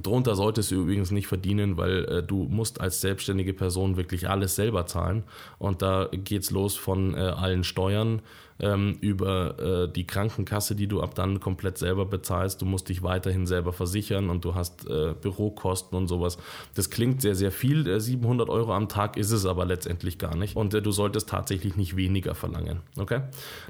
Darunter 0.00 0.36
solltest 0.36 0.70
du 0.70 0.76
übrigens 0.76 1.10
nicht 1.10 1.26
verdienen, 1.26 1.76
weil 1.76 2.04
äh, 2.04 2.22
du 2.22 2.44
musst 2.44 2.80
als 2.80 3.00
selbstständige 3.00 3.52
Person 3.52 3.96
wirklich 3.96 4.28
alles 4.28 4.54
selber 4.54 4.86
zahlen. 4.86 5.24
Und 5.58 5.82
da 5.82 6.08
geht 6.12 6.42
es 6.42 6.52
los 6.52 6.76
von 6.76 7.14
äh, 7.14 7.18
allen 7.18 7.64
Steuern 7.64 8.22
ähm, 8.60 8.96
über 9.00 9.58
äh, 9.58 9.92
die 9.92 10.06
Krankenkasse, 10.06 10.76
die 10.76 10.86
du 10.86 11.02
ab 11.02 11.16
dann 11.16 11.40
komplett 11.40 11.78
selber 11.78 12.06
bezahlst. 12.06 12.62
Du 12.62 12.64
musst 12.64 12.90
dich 12.90 13.02
weiterhin 13.02 13.44
selber 13.48 13.72
versichern 13.72 14.30
und 14.30 14.44
du 14.44 14.54
hast 14.54 14.88
äh, 14.88 15.14
Bürokosten 15.20 15.98
und 15.98 16.06
sowas. 16.06 16.38
Das 16.76 16.88
klingt 16.90 17.20
sehr, 17.20 17.34
sehr 17.34 17.50
viel. 17.50 18.00
700 18.00 18.48
äh, 18.48 18.52
Euro 18.52 18.74
am 18.74 18.88
Tag 18.88 19.16
ist 19.16 19.32
es 19.32 19.46
aber 19.46 19.64
letztendlich 19.64 20.16
gar 20.18 20.36
nicht. 20.36 20.54
Und 20.54 20.74
äh, 20.74 20.80
du 20.80 20.92
solltest 20.92 21.28
tatsächlich 21.28 21.74
nicht 21.74 21.96
weniger 21.96 22.36
verlangen. 22.36 22.82
Okay? 22.96 23.22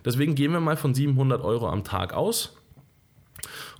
Deswegen 0.04 0.34
gehen 0.34 0.52
wir 0.52 0.60
mal 0.60 0.76
von 0.76 0.92
700 0.92 1.42
Euro 1.42 1.70
am 1.70 1.84
Tag 1.84 2.12
aus 2.12 2.54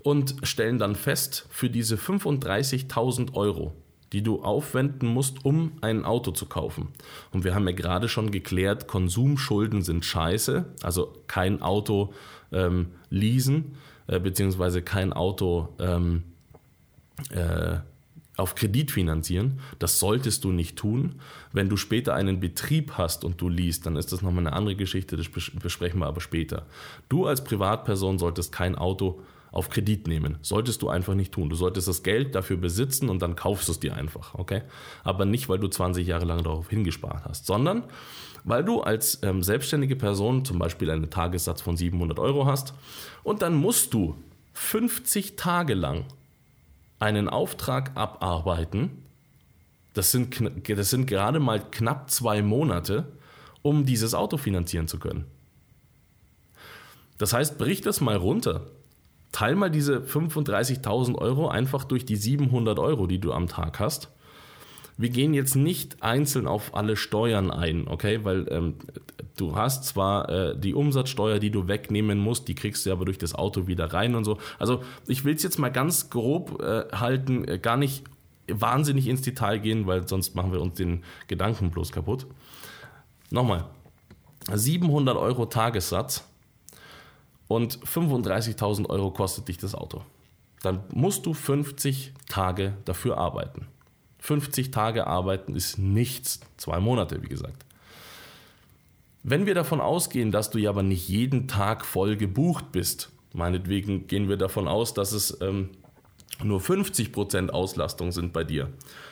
und 0.02 0.36
stellen 0.42 0.78
dann 0.78 0.96
fest, 0.96 1.46
für 1.50 1.70
diese 1.70 1.96
35.000 1.96 3.34
Euro, 3.34 3.72
die 4.12 4.22
du 4.22 4.42
aufwenden 4.42 5.08
musst, 5.08 5.44
um 5.44 5.72
ein 5.80 6.04
Auto 6.04 6.32
zu 6.32 6.46
kaufen. 6.46 6.88
Und 7.30 7.44
wir 7.44 7.54
haben 7.54 7.66
ja 7.66 7.74
gerade 7.74 8.08
schon 8.08 8.30
geklärt, 8.30 8.88
Konsumschulden 8.88 9.82
sind 9.82 10.04
scheiße, 10.04 10.66
also 10.82 11.14
kein 11.26 11.62
Auto 11.62 12.12
ähm, 12.52 12.88
leasen, 13.10 13.76
äh, 14.06 14.20
beziehungsweise 14.20 14.82
kein 14.82 15.12
Auto 15.12 15.68
ähm, 15.78 16.24
äh, 17.30 17.78
auf 18.36 18.54
Kredit 18.54 18.90
finanzieren. 18.90 19.60
Das 19.78 19.98
solltest 19.98 20.44
du 20.44 20.52
nicht 20.52 20.76
tun. 20.76 21.16
Wenn 21.52 21.68
du 21.68 21.76
später 21.76 22.14
einen 22.14 22.40
Betrieb 22.40 22.92
hast 22.96 23.24
und 23.24 23.40
du 23.40 23.48
liest, 23.48 23.86
dann 23.86 23.96
ist 23.96 24.12
das 24.12 24.22
nochmal 24.22 24.46
eine 24.46 24.54
andere 24.54 24.76
Geschichte, 24.76 25.16
das 25.16 25.28
besprechen 25.28 26.00
wir 26.00 26.06
aber 26.06 26.20
später. 26.20 26.66
Du 27.08 27.26
als 27.26 27.44
Privatperson 27.44 28.18
solltest 28.18 28.52
kein 28.52 28.74
Auto 28.74 29.22
auf 29.52 29.68
Kredit 29.68 30.08
nehmen. 30.08 30.38
Solltest 30.40 30.82
du 30.82 30.88
einfach 30.88 31.14
nicht 31.14 31.32
tun. 31.32 31.50
Du 31.50 31.56
solltest 31.56 31.86
das 31.86 32.02
Geld 32.02 32.34
dafür 32.34 32.56
besitzen 32.56 33.10
und 33.10 33.20
dann 33.20 33.36
kaufst 33.36 33.68
du 33.68 33.72
es 33.72 33.80
dir 33.80 33.94
einfach, 33.94 34.34
okay? 34.34 34.62
Aber 35.04 35.26
nicht, 35.26 35.48
weil 35.48 35.58
du 35.58 35.68
20 35.68 36.06
Jahre 36.06 36.24
lang 36.24 36.42
darauf 36.42 36.70
hingespart 36.70 37.26
hast, 37.26 37.46
sondern 37.46 37.84
weil 38.44 38.64
du 38.64 38.80
als 38.80 39.22
ähm, 39.22 39.42
selbstständige 39.42 39.94
Person 39.94 40.44
zum 40.44 40.58
Beispiel 40.58 40.90
einen 40.90 41.10
Tagessatz 41.10 41.60
von 41.60 41.76
700 41.76 42.18
Euro 42.18 42.46
hast 42.46 42.74
und 43.22 43.42
dann 43.42 43.54
musst 43.54 43.94
du 43.94 44.16
50 44.54 45.36
Tage 45.36 45.74
lang 45.74 46.06
einen 46.98 47.28
Auftrag 47.28 47.92
abarbeiten. 47.94 49.04
Das 49.92 50.10
sind, 50.10 50.42
das 50.66 50.90
sind 50.90 51.06
gerade 51.06 51.40
mal 51.40 51.60
knapp 51.70 52.10
zwei 52.10 52.40
Monate, 52.40 53.12
um 53.60 53.84
dieses 53.84 54.14
Auto 54.14 54.38
finanzieren 54.38 54.88
zu 54.88 54.98
können. 54.98 55.26
Das 57.18 57.34
heißt, 57.34 57.58
brich 57.58 57.82
das 57.82 58.00
mal 58.00 58.16
runter 58.16 58.62
teil 59.32 59.56
mal 59.56 59.70
diese 59.70 59.98
35.000 59.98 61.16
Euro 61.16 61.48
einfach 61.48 61.84
durch 61.84 62.04
die 62.04 62.16
700 62.16 62.78
Euro, 62.78 63.06
die 63.06 63.18
du 63.18 63.32
am 63.32 63.48
Tag 63.48 63.80
hast. 63.80 64.10
Wir 64.98 65.08
gehen 65.08 65.32
jetzt 65.32 65.56
nicht 65.56 66.02
einzeln 66.02 66.46
auf 66.46 66.74
alle 66.74 66.96
Steuern 66.96 67.50
ein, 67.50 67.88
okay? 67.88 68.20
Weil 68.24 68.46
ähm, 68.50 68.74
du 69.36 69.56
hast 69.56 69.84
zwar 69.84 70.28
äh, 70.28 70.58
die 70.58 70.74
Umsatzsteuer, 70.74 71.38
die 71.38 71.50
du 71.50 71.66
wegnehmen 71.66 72.18
musst, 72.18 72.46
die 72.46 72.54
kriegst 72.54 72.84
du 72.84 72.92
aber 72.92 73.06
durch 73.06 73.18
das 73.18 73.34
Auto 73.34 73.66
wieder 73.66 73.92
rein 73.92 74.14
und 74.14 74.24
so. 74.24 74.38
Also 74.58 74.82
ich 75.06 75.24
will 75.24 75.34
es 75.34 75.42
jetzt 75.42 75.58
mal 75.58 75.70
ganz 75.70 76.10
grob 76.10 76.62
äh, 76.62 76.84
halten, 76.92 77.48
äh, 77.48 77.58
gar 77.58 77.78
nicht 77.78 78.04
wahnsinnig 78.48 79.08
ins 79.08 79.22
Detail 79.22 79.58
gehen, 79.58 79.86
weil 79.86 80.06
sonst 80.06 80.34
machen 80.34 80.52
wir 80.52 80.60
uns 80.60 80.74
den 80.74 81.04
Gedanken 81.26 81.70
bloß 81.70 81.90
kaputt. 81.90 82.26
Nochmal, 83.30 83.64
700 84.52 85.16
Euro 85.16 85.46
Tagessatz 85.46 86.28
und 87.54 87.78
35.000 87.80 88.88
Euro 88.88 89.10
kostet 89.10 89.48
dich 89.48 89.58
das 89.58 89.74
Auto. 89.74 90.02
Dann 90.62 90.80
musst 90.92 91.26
du 91.26 91.34
50 91.34 92.12
Tage 92.28 92.74
dafür 92.84 93.18
arbeiten. 93.18 93.66
50 94.20 94.70
Tage 94.70 95.06
arbeiten 95.06 95.56
ist 95.56 95.78
nichts. 95.78 96.40
Zwei 96.56 96.78
Monate, 96.78 97.22
wie 97.22 97.28
gesagt. 97.28 97.64
Wenn 99.24 99.46
wir 99.46 99.54
davon 99.54 99.80
ausgehen, 99.80 100.30
dass 100.30 100.50
du 100.50 100.58
ja 100.58 100.70
aber 100.70 100.82
nicht 100.82 101.08
jeden 101.08 101.48
Tag 101.48 101.84
voll 101.84 102.16
gebucht 102.16 102.72
bist, 102.72 103.10
meinetwegen 103.32 104.06
gehen 104.06 104.28
wir 104.28 104.36
davon 104.36 104.68
aus, 104.68 104.94
dass 104.94 105.12
es 105.12 105.40
ähm, 105.40 105.70
nur 106.42 106.60
50% 106.60 107.50
Auslastung 107.50 108.12
sind 108.12 108.32
bei 108.32 108.44
dir, 108.44 108.68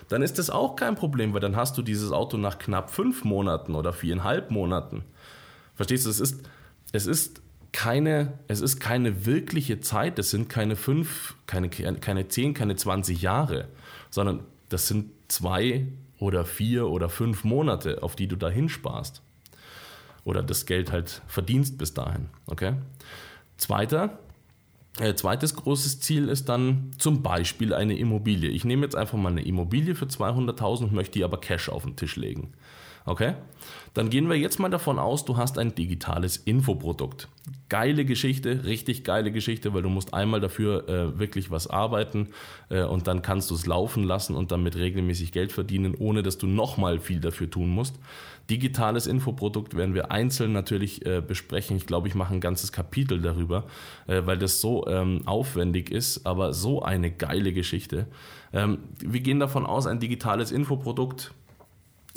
dann 0.09 0.23
ist 0.23 0.39
das 0.39 0.51
auch 0.51 0.77
kein 0.77 0.97
Problem, 0.97 1.33
weil 1.33 1.41
dann 1.41 1.57
hast 1.57 1.79
du 1.79 1.83
dieses 1.83 2.13
Auto 2.13 2.37
nach 2.37 2.59
knapp 2.59 2.91
fünf 2.91 3.25
Monaten 3.25 3.75
oder 3.75 3.93
viereinhalb 3.93 4.51
Monaten. 4.51 5.05
Verstehst 5.75 6.07
du, 6.07 6.11
es 6.11 6.21
ist, 6.21 6.41
es 6.93 7.07
ist 7.07 7.40
keine, 7.73 8.39
es 8.49 8.61
ist 8.61 8.81
keine 8.81 9.27
wirkliche 9.27 9.81
Zeit, 9.81 10.19
das 10.19 10.31
sind 10.31 10.49
keine 10.49 10.77
fünf, 10.77 11.35
keine, 11.47 11.69
keine 11.69 12.29
zehn, 12.29 12.55
keine 12.55 12.77
20 12.77 13.23
Jahre, 13.23 13.69
sondern 14.11 14.41
das 14.69 14.89
sind 14.89 15.11
zwei 15.29 15.87
oder 16.19 16.45
vier 16.45 16.89
oder 16.89 17.09
fünf 17.09 17.45
Monate, 17.45 18.03
auf 18.03 18.17
die 18.17 18.27
du 18.27 18.37
dahin 18.37 18.69
sparst. 18.69 19.23
Oder 20.25 20.43
das 20.43 20.67
Geld 20.67 20.93
halt 20.93 21.23
verdienst 21.27 21.79
bis 21.79 21.95
dahin. 21.95 22.29
Okay? 22.47 22.75
Zweiter, 23.57 24.19
äh, 24.99 25.15
zweites 25.15 25.55
großes 25.55 26.01
Ziel 26.01 26.29
ist 26.29 26.49
dann 26.49 26.91
zum 26.99 27.23
Beispiel 27.23 27.73
eine 27.73 27.97
Immobilie. 27.97 28.51
Ich 28.51 28.65
nehme 28.65 28.83
jetzt 28.83 28.97
einfach 28.97 29.17
mal 29.17 29.31
eine 29.31 29.45
Immobilie 29.45 29.95
für 29.95 30.07
200.000, 30.07 30.93
möchte 30.93 31.19
die 31.19 31.25
aber 31.25 31.41
Cash 31.41 31.69
auf 31.69 31.85
den 31.85 31.97
Tisch 31.97 32.17
legen. 32.17 32.53
Okay? 33.05 33.35
Dann 33.95 34.09
gehen 34.09 34.29
wir 34.29 34.37
jetzt 34.37 34.61
mal 34.61 34.69
davon 34.69 34.99
aus, 34.99 35.25
du 35.25 35.37
hast 35.37 35.59
ein 35.59 35.75
digitales 35.75 36.37
Infoprodukt. 36.37 37.29
Geile 37.69 38.05
Geschichte, 38.05 38.65
richtig 38.65 39.05
geile 39.05 39.33
Geschichte, 39.33 39.75
weil 39.75 39.83
du 39.83 39.89
musst 39.89 40.15
einmal 40.15 40.41
dafür 40.41 40.89
äh, 40.89 41.19
wirklich 41.19 41.51
was 41.51 41.67
arbeiten 41.67 42.29
äh, 42.69 42.83
und 42.83 43.07
dann 43.09 43.23
kannst 43.23 43.51
du 43.51 43.55
es 43.55 43.67
laufen 43.67 44.05
lassen 44.05 44.37
und 44.37 44.53
damit 44.53 44.77
regelmäßig 44.77 45.33
Geld 45.33 45.53
verdienen, 45.53 45.95
ohne 45.99 46.23
dass 46.23 46.39
du 46.39 46.47
nochmal 46.47 47.01
viel 47.01 47.21
dafür 47.21 47.51
tun 47.51 47.69
musst. 47.69 47.97
Digitales 48.49 49.07
Infoprodukt 49.07 49.77
werden 49.77 49.95
wir 49.95 50.11
einzeln 50.11 50.53
natürlich 50.53 51.07
äh, 51.07 51.21
besprechen. 51.21 51.77
Ich 51.77 51.87
glaube, 51.87 52.09
ich 52.09 52.15
mache 52.15 52.35
ein 52.35 52.41
ganzes 52.41 52.73
Kapitel 52.73 53.21
darüber, 53.21 53.65
äh, 54.07 54.23
weil 54.25 54.39
das 54.39 54.61
so 54.61 54.87
ähm, 54.87 55.23
aufwendig 55.27 55.91
ist, 55.91 56.27
aber 56.27 56.53
so 56.53 56.83
eine 56.83 57.11
geile 57.11 57.53
Geschichte. 57.53 58.07
Ähm, 58.53 58.79
wir 58.99 59.21
gehen 59.21 59.39
davon 59.39 59.67
aus, 59.67 59.87
ein 59.87 60.01
digitales 60.01 60.51
Infoprodukt 60.51 61.33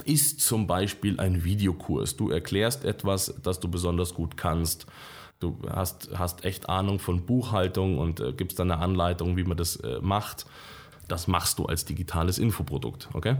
ist 0.06 0.42
zum 0.42 0.68
Beispiel 0.68 1.20
ein 1.20 1.44
Videokurs. 1.44 2.16
Du 2.18 2.30
erklärst 2.30 2.84
etwas, 2.86 3.34
das 3.44 3.60
du 3.60 3.68
besonders 3.70 4.14
gut 4.14 4.38
kannst. 4.38 4.88
Du 5.40 5.58
hast, 5.70 6.10
hast 6.18 6.46
echt 6.46 6.70
Ahnung 6.70 7.00
von 7.00 7.26
Buchhaltung 7.26 7.98
und 7.98 8.20
äh, 8.20 8.34
gibst 8.34 8.60
dann 8.60 8.72
eine 8.72 8.82
Anleitung, 8.82 9.38
wie 9.38 9.44
man 9.44 9.58
das 9.58 9.76
äh, 9.78 10.00
macht. 10.02 10.46
Das 11.08 11.28
machst 11.28 11.60
du 11.60 11.66
als 11.66 11.86
digitales 11.86 12.40
Infoprodukt. 12.40 13.10
Okay? 13.14 13.36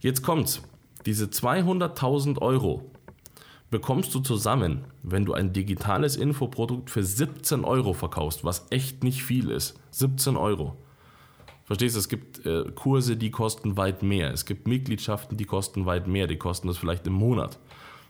Jetzt 0.00 0.22
kommt's. 0.22 0.60
Diese 1.06 1.26
200.000 1.26 2.38
Euro 2.40 2.90
bekommst 3.70 4.14
du 4.14 4.20
zusammen, 4.20 4.84
wenn 5.02 5.24
du 5.24 5.32
ein 5.32 5.52
digitales 5.52 6.16
Infoprodukt 6.16 6.90
für 6.90 7.02
17 7.02 7.64
Euro 7.64 7.94
verkaufst, 7.94 8.44
was 8.44 8.66
echt 8.70 9.02
nicht 9.02 9.24
viel 9.24 9.50
ist. 9.50 9.80
17 9.90 10.36
Euro. 10.36 10.76
Verstehst 11.72 11.96
du, 11.96 12.00
es 12.00 12.08
gibt 12.10 12.44
äh, 12.44 12.64
Kurse, 12.74 13.16
die 13.16 13.30
kosten 13.30 13.78
weit 13.78 14.02
mehr. 14.02 14.30
Es 14.30 14.44
gibt 14.44 14.68
Mitgliedschaften, 14.68 15.38
die 15.38 15.46
kosten 15.46 15.86
weit 15.86 16.06
mehr. 16.06 16.26
Die 16.26 16.36
kosten 16.36 16.68
das 16.68 16.76
vielleicht 16.76 17.06
im 17.06 17.14
Monat. 17.14 17.58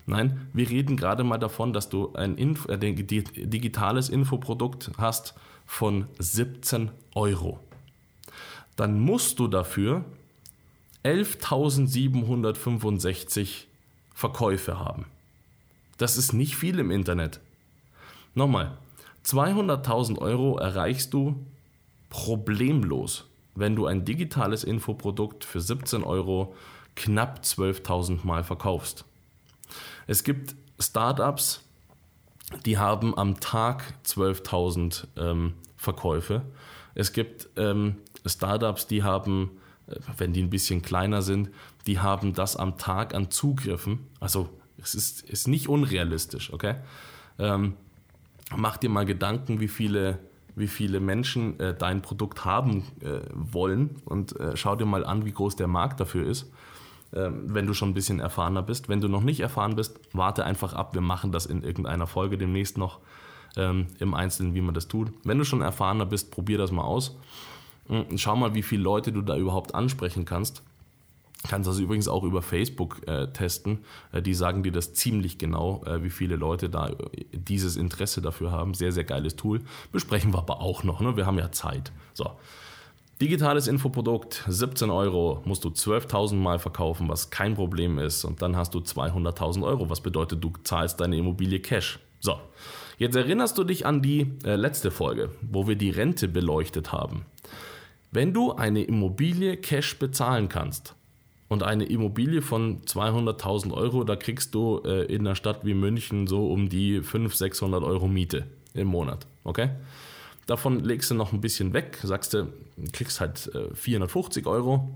Nein, 0.05 0.49
wir 0.53 0.69
reden 0.69 0.97
gerade 0.97 1.23
mal 1.23 1.39
davon, 1.39 1.73
dass 1.73 1.89
du 1.89 2.13
ein 2.15 2.37
Info, 2.37 2.69
äh, 2.69 2.77
digitales 2.77 4.09
Infoprodukt 4.09 4.91
hast 4.99 5.35
von 5.65 6.09
17 6.19 6.91
Euro. 7.15 7.61
Dann 8.75 8.99
musst 8.99 9.39
du 9.39 9.47
dafür 9.47 10.05
11.765 11.05 13.67
Verkäufe 14.13 14.81
haben. 14.81 15.07
Das 15.99 16.17
ist 16.17 16.33
nicht 16.33 16.57
viel 16.57 16.81
im 16.81 16.91
Internet. 16.91 17.39
Nochmal, 18.35 18.77
200.000 19.25 20.19
Euro 20.19 20.59
erreichst 20.59 21.15
du 21.15 21.47
problemlos, 22.11 23.29
wenn 23.55 23.77
du 23.77 23.87
ein 23.87 24.05
digitales 24.05 24.65
Infoprodukt 24.65 25.45
für 25.45 25.61
17 25.61 26.03
Euro 26.05 26.55
knapp 26.97 27.41
12.000 27.43 28.25
Mal 28.25 28.45
verkaufst. 28.45 29.05
Es 30.07 30.25
gibt 30.25 30.55
Startups, 30.79 31.63
die 32.67 32.79
haben 32.79 33.17
am 33.17 33.41
Tag 33.41 33.95
12.000 34.05 35.07
ähm, 35.17 35.55
Verkäufe. 35.77 36.43
Es 36.95 37.13
gibt 37.13 37.49
ähm, 37.57 37.97
Startups, 38.27 38.87
die 38.87 39.03
haben, 39.03 39.53
äh, 39.87 39.97
wenn 40.19 40.33
die 40.33 40.43
ein 40.43 40.51
bisschen 40.51 40.83
kleiner 40.83 41.23
sind, 41.23 41.51
die 41.87 41.99
haben 41.99 42.35
das 42.35 42.57
am 42.57 42.79
Tag 42.79 43.15
an 43.15 43.31
Zugriffen. 43.31 44.01
Also 44.21 44.49
es 44.79 44.95
ist, 44.95 45.23
ist 45.23 45.49
nicht 45.49 45.69
unrealistisch, 45.69 46.53
okay? 46.53 46.77
Ähm, 47.39 47.75
mach 48.55 48.77
dir 48.77 48.91
mal 48.91 49.07
Gedanken, 49.07 49.61
wie 49.61 49.69
viele, 49.69 50.19
wie 50.55 50.67
viele 50.67 51.01
Menschen 51.01 51.59
äh, 51.61 51.75
dein 51.75 52.03
Produkt 52.03 52.45
haben 52.45 52.85
äh, 53.01 53.21
wollen 53.33 53.97
und 54.05 54.39
äh, 54.39 54.57
schau 54.57 54.77
dir 54.77 54.87
mal 54.87 55.05
an, 55.05 55.25
wie 55.25 55.33
groß 55.33 55.57
der 55.57 55.67
Markt 55.67 56.01
dafür 56.01 56.27
ist, 56.27 56.51
ähm, 57.15 57.45
wenn 57.47 57.67
du 57.67 57.75
schon 57.75 57.91
ein 57.91 57.95
bisschen 57.95 58.21
erfahrener 58.21 58.63
bist. 58.63 58.89
Wenn 58.89 59.01
du 59.01 59.09
noch 59.09 59.23
nicht 59.23 59.41
erfahren 59.41 59.77
bist, 59.77 59.99
warte 60.13 60.45
einfach 60.45 60.75
ab. 60.75 60.95
Wir 60.95 61.01
machen 61.01 61.33
das 61.33 61.47
in 61.47 61.63
irgendeiner 61.63 62.07
Folge 62.07 62.39
demnächst 62.39 62.79
noch 62.79 63.01
ähm, 63.57 63.87
im 63.99 64.15
Einzelnen, 64.15 64.55
wie 64.55 64.61
man 64.61 64.75
das 64.75 64.89
tut. 64.89 65.13
Wenn 65.25 65.39
du 65.39 65.45
schon 65.45 65.63
erfahrener 65.63 66.07
bist, 66.07 66.31
probier 66.31 66.59
das 66.59 66.71
mal 66.71 66.85
aus. 66.85 67.17
Und 67.89 68.19
schau 68.21 68.37
mal, 68.37 68.55
wie 68.55 68.63
viele 68.63 68.83
Leute 68.83 69.13
du 69.13 69.23
da 69.23 69.37
überhaupt 69.37 69.75
ansprechen 69.75 70.25
kannst. 70.25 70.63
Kannst 71.49 71.69
das 71.69 71.79
übrigens 71.79 72.07
auch 72.07 72.23
über 72.23 72.41
Facebook 72.41 73.07
äh, 73.09 73.27
testen. 73.29 73.81
Äh, 74.13 74.23
die 74.23 74.35
sagen 74.35 74.63
dir 74.63 74.73
das 74.73 74.95
ziemlich 74.95 75.39
genau, 75.39 75.83
äh, 75.85 76.03
wie 76.03 76.11
viele 76.11 76.37
Leute 76.37 76.71
da 76.71 76.89
äh, 76.89 76.95
dieses 77.33 77.77
Interesse 77.77 78.23
dafür 78.23 78.53
haben. 78.53 78.75
Sehr, 78.75 78.93
sehr 78.93 79.05
geiles 79.05 79.35
Tool. 79.35 79.61
Besprechen 79.91 80.33
wir 80.33 80.39
aber 80.39 80.61
auch 80.61 80.85
noch. 80.85 81.01
Ne? 81.01 81.17
Wir 81.17 81.27
haben 81.27 81.39
ja 81.39 81.51
Zeit. 81.51 81.93
So. 82.15 82.31
Digitales 83.21 83.69
Infoprodukt, 83.69 84.43
17 84.49 84.91
Euro, 84.91 85.43
musst 85.45 85.63
du 85.63 85.69
12.000 85.69 86.35
Mal 86.35 86.59
verkaufen, 86.59 87.09
was 87.09 87.31
kein 87.31 87.55
Problem 87.55 87.99
ist. 87.99 88.25
Und 88.25 88.43
dann 88.43 88.57
hast 88.57 88.75
du 88.75 88.81
200.000 88.81 89.63
Euro, 89.63 89.89
was 89.89 90.01
bedeutet, 90.01 90.43
du 90.43 90.53
zahlst 90.65 90.99
deine 91.01 91.17
Immobilie 91.17 91.61
Cash. 91.61 92.01
So, 92.19 92.41
jetzt 92.99 93.15
erinnerst 93.15 93.59
du 93.59 93.65
dich 93.65 93.87
an 93.87 94.03
die 94.03 94.33
äh, 94.45 94.57
letzte 94.57 94.91
Folge, 94.91 95.31
wo 95.41 95.69
wir 95.69 95.77
die 95.77 95.91
Rente 95.91 96.27
beleuchtet 96.27 96.91
haben. 96.91 97.25
Wenn 98.11 98.33
du 98.33 98.53
eine 98.53 98.83
Immobilie 98.83 99.57
Cash 99.57 99.99
bezahlen 99.99 100.49
kannst, 100.49 100.97
und 101.53 101.63
eine 101.63 101.85
Immobilie 101.85 102.41
von 102.41 102.81
200.000 102.83 103.73
Euro, 103.73 104.05
da 104.05 104.17
kriegst 104.17 104.55
du 104.55 104.81
äh, 104.87 105.05
in 105.05 105.27
einer 105.27 105.37
Stadt 105.37 105.67
wie 105.67 105.75
München 105.75 106.27
so 106.27 106.51
um 106.51 106.71
die 106.71 107.03
500, 107.03 107.37
600 107.37 107.85
Euro 107.85 108.09
Miete 108.09 108.47
im 108.73 108.89
Monat. 108.89 109.27
Okay? 109.45 109.69
Davon 110.47 110.81
legst 110.81 111.11
du 111.11 111.15
noch 111.15 111.33
ein 111.33 111.43
bisschen 111.43 111.75
weg, 111.75 111.99
sagst 112.03 112.33
du, 112.33 112.51
kriegst 112.93 113.21
halt 113.21 113.51
äh, 113.55 113.75
450 113.75 114.47
Euro 114.47 114.89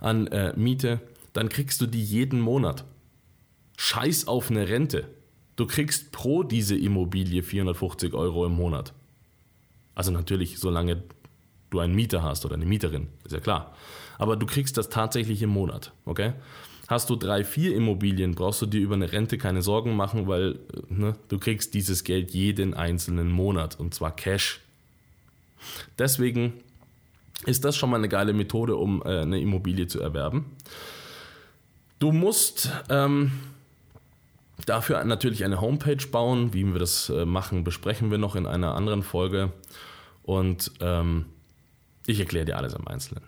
an 0.00 0.26
äh, 0.26 0.52
Miete, 0.54 1.00
dann 1.32 1.48
kriegst 1.48 1.80
du 1.80 1.86
die 1.86 2.04
jeden 2.04 2.40
Monat. 2.40 2.84
Scheiß 3.78 4.28
auf 4.28 4.50
eine 4.50 4.68
Rente. 4.68 5.08
Du 5.56 5.66
kriegst 5.66 6.12
pro 6.12 6.42
diese 6.42 6.76
Immobilie 6.76 7.42
450 7.42 8.12
Euro 8.12 8.44
im 8.44 8.52
Monat. 8.52 8.92
Also 9.94 10.10
natürlich, 10.10 10.58
solange 10.58 11.02
du 11.72 11.80
einen 11.80 11.94
Mieter 11.94 12.22
hast 12.22 12.44
oder 12.44 12.54
eine 12.54 12.66
Mieterin, 12.66 13.08
ist 13.24 13.32
ja 13.32 13.40
klar 13.40 13.74
aber 14.22 14.36
du 14.36 14.46
kriegst 14.46 14.76
das 14.76 14.88
tatsächlich 14.88 15.42
im 15.42 15.50
Monat, 15.50 15.90
okay? 16.04 16.34
Hast 16.86 17.10
du 17.10 17.16
drei, 17.16 17.42
vier 17.42 17.74
Immobilien, 17.74 18.36
brauchst 18.36 18.62
du 18.62 18.66
dir 18.66 18.80
über 18.80 18.94
eine 18.94 19.10
Rente 19.10 19.36
keine 19.36 19.62
Sorgen 19.62 19.96
machen, 19.96 20.28
weil 20.28 20.60
ne, 20.88 21.16
du 21.26 21.40
kriegst 21.40 21.74
dieses 21.74 22.04
Geld 22.04 22.30
jeden 22.30 22.72
einzelnen 22.74 23.32
Monat 23.32 23.80
und 23.80 23.94
zwar 23.94 24.14
Cash. 24.14 24.60
Deswegen 25.98 26.52
ist 27.46 27.64
das 27.64 27.76
schon 27.76 27.90
mal 27.90 27.96
eine 27.96 28.08
geile 28.08 28.32
Methode, 28.32 28.76
um 28.76 29.02
äh, 29.02 29.22
eine 29.22 29.40
Immobilie 29.40 29.88
zu 29.88 30.00
erwerben. 30.00 30.52
Du 31.98 32.12
musst 32.12 32.70
ähm, 32.90 33.32
dafür 34.66 35.02
natürlich 35.02 35.44
eine 35.44 35.60
Homepage 35.60 36.06
bauen. 36.12 36.54
Wie 36.54 36.64
wir 36.64 36.78
das 36.78 37.08
äh, 37.10 37.24
machen, 37.24 37.64
besprechen 37.64 38.12
wir 38.12 38.18
noch 38.18 38.36
in 38.36 38.46
einer 38.46 38.76
anderen 38.76 39.02
Folge. 39.02 39.52
Und 40.22 40.70
ähm, 40.80 41.26
ich 42.06 42.20
erkläre 42.20 42.44
dir 42.44 42.56
alles 42.56 42.74
im 42.74 42.86
Einzelnen. 42.86 43.24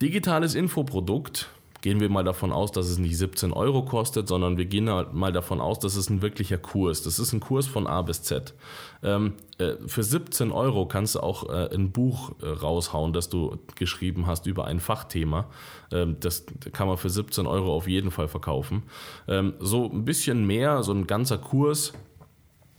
Digitales 0.00 0.54
Infoprodukt, 0.54 1.50
gehen 1.82 2.00
wir 2.00 2.08
mal 2.08 2.24
davon 2.24 2.52
aus, 2.52 2.72
dass 2.72 2.88
es 2.88 2.98
nicht 2.98 3.16
17 3.16 3.52
Euro 3.52 3.84
kostet, 3.84 4.28
sondern 4.28 4.58
wir 4.58 4.66
gehen 4.66 4.84
mal 4.84 5.32
davon 5.32 5.60
aus, 5.60 5.78
dass 5.78 5.96
es 5.96 6.10
ein 6.10 6.22
wirklicher 6.22 6.58
Kurs. 6.58 7.02
Das 7.02 7.18
ist 7.18 7.32
ein 7.32 7.40
Kurs 7.40 7.66
von 7.66 7.86
A 7.86 8.02
bis 8.02 8.22
Z. 8.22 8.54
Ähm, 9.02 9.34
äh, 9.58 9.74
für 9.86 10.02
17 10.02 10.52
Euro 10.52 10.86
kannst 10.86 11.14
du 11.14 11.20
auch 11.20 11.48
äh, 11.48 11.74
ein 11.74 11.90
Buch 11.90 12.32
äh, 12.42 12.48
raushauen, 12.48 13.12
das 13.12 13.28
du 13.28 13.58
geschrieben 13.76 14.26
hast 14.26 14.46
über 14.46 14.66
ein 14.66 14.80
Fachthema. 14.80 15.46
Ähm, 15.90 16.16
das 16.20 16.44
kann 16.72 16.86
man 16.86 16.98
für 16.98 17.10
17 17.10 17.46
Euro 17.46 17.74
auf 17.74 17.88
jeden 17.88 18.10
Fall 18.10 18.28
verkaufen. 18.28 18.82
Ähm, 19.26 19.54
so 19.58 19.90
ein 19.90 20.04
bisschen 20.04 20.46
mehr, 20.46 20.82
so 20.82 20.92
ein 20.92 21.06
ganzer 21.06 21.38
Kurs, 21.38 21.94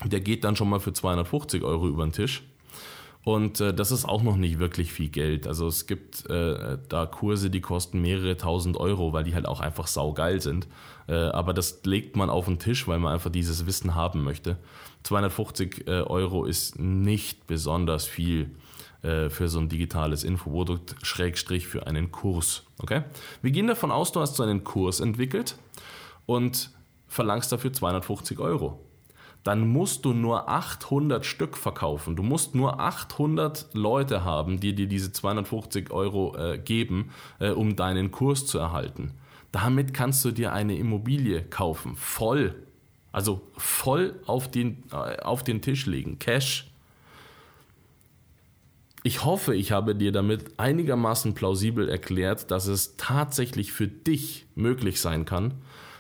der 0.06 0.20
geht 0.20 0.44
dann 0.44 0.56
schon 0.56 0.70
mal 0.70 0.80
für 0.80 0.94
250 0.94 1.64
Euro 1.64 1.88
über 1.88 2.06
den 2.06 2.12
Tisch. 2.12 2.44
Und 3.24 3.62
äh, 3.62 3.74
das 3.74 3.92
ist 3.92 4.06
auch 4.06 4.24
noch 4.24 4.36
nicht 4.36 4.60
wirklich 4.60 4.92
viel 4.92 5.10
Geld. 5.10 5.46
Also 5.46 5.68
es 5.68 5.86
gibt 5.86 6.28
äh, 6.30 6.78
da 6.90 7.06
Kurse, 7.06 7.50
die 7.50 7.62
kosten 7.62 8.02
mehrere 8.02 8.36
tausend 8.36 8.78
Euro, 8.78 9.14
weil 9.14 9.24
die 9.24 9.36
halt 9.36 9.48
auch 9.48 9.60
einfach 9.60 9.88
saugeil 9.88 10.42
sind. 10.42 10.68
Äh, 11.08 11.14
aber 11.16 11.54
das 11.54 11.82
legt 11.84 12.16
man 12.16 12.30
auf 12.30 12.46
den 12.46 12.58
Tisch, 12.58 12.88
weil 12.88 13.00
man 13.00 13.14
einfach 13.14 13.32
dieses 13.32 13.66
Wissen 13.68 13.94
haben 13.94 14.24
möchte. 14.24 14.58
250 15.04 15.88
äh, 15.88 15.92
Euro 16.02 16.46
ist 16.46 16.80
nicht 16.80 17.46
besonders 17.46 18.06
viel 18.06 18.52
äh, 19.04 19.30
für 19.30 19.48
so 19.50 19.60
ein 19.60 19.70
digitales 19.70 20.24
Infoprodukt, 20.24 20.96
Schrägstrich 21.04 21.68
für 21.68 21.86
einen 21.86 22.12
Kurs. 22.12 22.64
Okay? 22.80 23.04
Wir 23.44 23.52
gehen 23.52 23.68
davon 23.68 23.92
aus, 23.92 24.12
du 24.12 24.20
hast 24.20 24.36
so 24.36 24.44
einen 24.44 24.64
Kurs 24.64 25.00
entwickelt 25.00 25.58
und 26.26 26.72
verlangst 27.08 27.52
dafür 27.52 27.72
250 27.72 28.40
Euro 28.40 28.80
dann 29.44 29.68
musst 29.68 30.06
du 30.06 30.14
nur 30.14 30.50
800 30.50 31.26
Stück 31.26 31.58
verkaufen. 31.58 32.16
Du 32.16 32.24
musst 32.24 32.54
nur 32.54 32.80
800 32.80 33.70
Leute 33.74 34.24
haben, 34.24 34.60
die 34.60 34.76
dir 34.76 34.88
diese 34.88 35.12
250 35.12 35.92
Euro 35.92 36.36
äh, 36.38 36.60
geben, 36.60 37.12
äh, 37.40 37.50
um 37.50 37.76
deinen 37.76 38.12
Kurs 38.12 38.46
zu 38.46 38.60
erhalten. 38.60 39.14
Damit 39.52 39.94
kannst 39.94 40.24
du 40.24 40.32
dir 40.32 40.54
eine 40.54 40.78
Immobilie 40.78 41.44
kaufen, 41.44 41.96
voll. 41.96 42.56
Also 43.12 43.42
voll 43.58 44.20
auf 44.26 44.50
den, 44.50 44.84
äh, 44.92 45.22
auf 45.22 45.44
den 45.44 45.62
Tisch 45.62 45.86
legen, 45.86 46.20
Cash. 46.20 46.68
Ich 49.04 49.26
hoffe, 49.26 49.56
ich 49.56 49.72
habe 49.72 49.96
dir 49.96 50.12
damit 50.12 50.60
einigermaßen 50.60 51.34
plausibel 51.34 51.90
erklärt, 51.90 52.52
dass 52.52 52.68
es 52.68 52.96
tatsächlich 52.98 53.72
für 53.72 53.88
dich 53.88 54.46
möglich 54.54 55.02
sein 55.02 55.26
kann, 55.26 55.56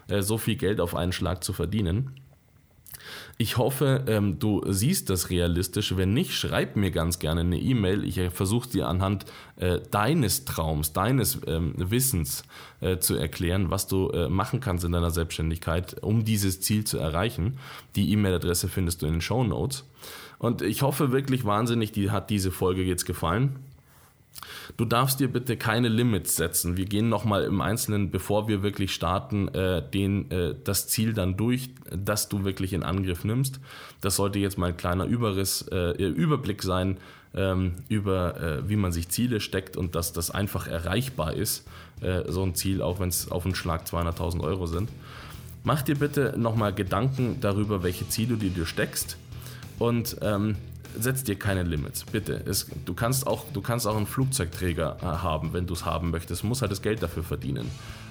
äh, 0.08 0.22
so 0.22 0.38
viel 0.38 0.56
Geld 0.56 0.80
auf 0.80 0.96
einen 0.96 1.12
Schlag 1.12 1.44
zu 1.44 1.52
verdienen. 1.52 2.21
Ich 3.42 3.58
hoffe, 3.58 4.04
ähm, 4.06 4.38
du 4.38 4.62
siehst 4.68 5.10
das 5.10 5.32
realistisch. 5.32 5.98
Wenn 5.98 6.14
nicht, 6.14 6.32
schreib 6.32 6.76
mir 6.76 6.92
ganz 6.92 7.18
gerne 7.18 7.42
eine 7.42 7.58
E-Mail. 7.58 8.04
Ich 8.04 8.20
versuche 8.30 8.70
dir 8.70 8.88
anhand 8.88 9.26
äh, 9.56 9.80
deines 9.90 10.46
Traums, 10.46 10.94
deines 10.94 11.40
ähm, 11.48 11.74
Wissens 11.76 12.44
äh, 12.82 13.00
zu 13.00 13.16
erklären, 13.16 13.72
was 13.72 13.88
du 13.88 14.10
äh, 14.10 14.30
machen 14.30 14.60
kannst 14.60 14.86
in 14.86 14.92
deiner 14.92 15.10
Selbstständigkeit, 15.10 16.04
um 16.04 16.24
dieses 16.24 16.62
Ziel 16.62 16.84
zu 16.84 17.00
erreichen. 17.00 17.58
Die 17.96 18.12
E-Mail-Adresse 18.12 18.68
findest 18.68 19.02
du 19.02 19.08
in 19.08 19.14
den 19.14 19.22
Show 19.22 19.44
Notes. 19.44 19.86
Und 20.38 20.62
ich 20.62 20.84
hoffe 20.84 21.12
wirklich 21.12 21.44
wahnsinnig, 21.44 21.92
die 21.92 22.12
hat 22.12 22.30
diese 22.30 22.52
Folge 22.52 22.84
jetzt 22.84 23.06
gefallen. 23.06 23.56
Du 24.78 24.86
darfst 24.86 25.20
dir 25.20 25.28
bitte 25.28 25.58
keine 25.58 25.88
Limits 25.88 26.36
setzen. 26.36 26.78
Wir 26.78 26.86
gehen 26.86 27.10
nochmal 27.10 27.44
im 27.44 27.62
Einzelnen, 27.62 28.12
bevor 28.12 28.48
wir 28.48 28.64
wirklich 28.64 28.94
starten, 28.94 29.48
äh, 29.50 29.82
den, 29.88 30.30
äh, 30.32 30.56
das 30.64 30.88
Ziel 30.88 31.14
dann 31.14 31.38
durch, 31.38 31.70
das 31.90 32.30
du 32.30 32.44
wirklich 32.44 32.74
in 32.74 32.84
Angriff 32.84 33.24
nimmst. 33.24 33.60
Das 34.02 34.16
sollte 34.16 34.40
jetzt 34.40 34.58
mal 34.58 34.68
ein 34.68 34.78
kleiner 34.78 35.06
Überriss, 35.06 35.68
äh, 35.72 35.92
Überblick 36.08 36.64
sein 36.64 36.98
ähm, 37.34 37.74
über, 37.88 38.40
äh, 38.42 38.70
wie 38.70 38.76
man 38.76 38.92
sich 38.92 39.10
Ziele 39.10 39.40
steckt 39.40 39.78
und 39.78 39.96
dass 39.96 40.14
das 40.14 40.32
einfach 40.32 40.68
erreichbar 40.68 41.34
ist, 41.34 41.66
äh, 42.02 42.24
so 42.28 42.44
ein 42.44 42.56
Ziel, 42.56 42.82
auch 42.82 43.00
wenn 43.00 43.10
es 43.10 43.32
auf 43.32 43.46
einen 43.46 43.56
Schlag 43.56 43.86
200.000 43.86 44.42
Euro 44.42 44.68
sind. 44.68 44.90
Mach 45.64 45.82
dir 45.82 45.96
bitte 45.96 46.34
nochmal 46.38 46.74
Gedanken 46.74 47.38
darüber, 47.40 47.84
welche 47.84 48.08
Ziele 48.10 48.36
du 48.36 48.50
dir 48.50 48.66
steckst 48.66 49.18
und 49.80 50.18
ähm, 50.22 50.56
setz 51.00 51.24
dir 51.24 51.36
keine 51.36 51.64
Limits, 51.64 52.04
bitte. 52.06 52.42
Es, 52.46 52.68
du, 52.86 52.94
kannst 52.94 53.28
auch, 53.28 53.46
du 53.54 53.62
kannst 53.62 53.88
auch 53.88 53.96
einen 53.96 54.08
Flugzeugträger 54.08 54.98
äh, 55.02 55.06
haben, 55.06 55.54
wenn 55.54 55.68
du 55.68 55.74
es 55.74 55.86
haben 55.86 56.12
möchtest. 56.12 56.44
Du 56.44 56.48
musst 56.48 56.62
halt 56.62 56.72
das 56.72 56.82
Geld 56.82 57.02
dafür 57.04 57.24
verdienen. 57.24 57.70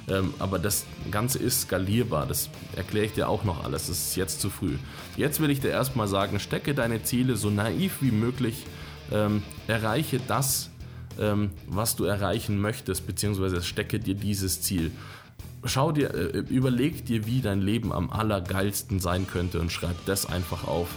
Ähm, 0.09 0.35
aber 0.38 0.59
das 0.59 0.87
Ganze 1.11 1.38
ist 1.38 1.62
skalierbar. 1.62 2.27
Das 2.27 2.51
erkläre 2.77 3.07
ich 3.07 3.12
dir 3.12 3.29
auch 3.29 3.45
noch 3.45 3.64
alles. 3.64 3.87
Das 3.87 3.99
ist 3.99 4.16
jetzt 4.16 4.40
zu 4.40 4.51
früh. 4.51 4.77
Jetzt 5.16 5.40
will 5.40 5.51
ich 5.51 5.61
dir 5.61 5.71
erstmal 5.71 6.09
sagen, 6.09 6.40
stecke 6.40 6.75
deine 6.75 7.03
Ziele 7.03 7.37
so 7.37 7.51
naiv 7.51 7.99
wie 8.01 8.11
möglich. 8.11 8.66
Ähm, 9.12 9.43
erreiche 9.66 10.21
das, 10.27 10.71
ähm, 11.19 11.51
was 11.66 11.97
du 11.97 12.05
erreichen 12.05 12.61
möchtest, 12.61 13.07
beziehungsweise 13.07 13.62
stecke 13.62 13.99
dir 13.99 14.14
dieses 14.14 14.62
Ziel. 14.62 14.90
Schau 15.64 15.93
dir, 15.93 16.14
äh, 16.14 16.38
überleg 16.38 17.05
dir, 17.05 17.27
wie 17.27 17.40
dein 17.40 17.61
Leben 17.61 17.93
am 17.93 18.11
allergeilsten 18.11 18.99
sein 19.01 19.27
könnte 19.27 19.61
und 19.61 19.71
schreib 19.71 19.97
das 20.07 20.27
einfach 20.27 20.66
auf 20.66 20.88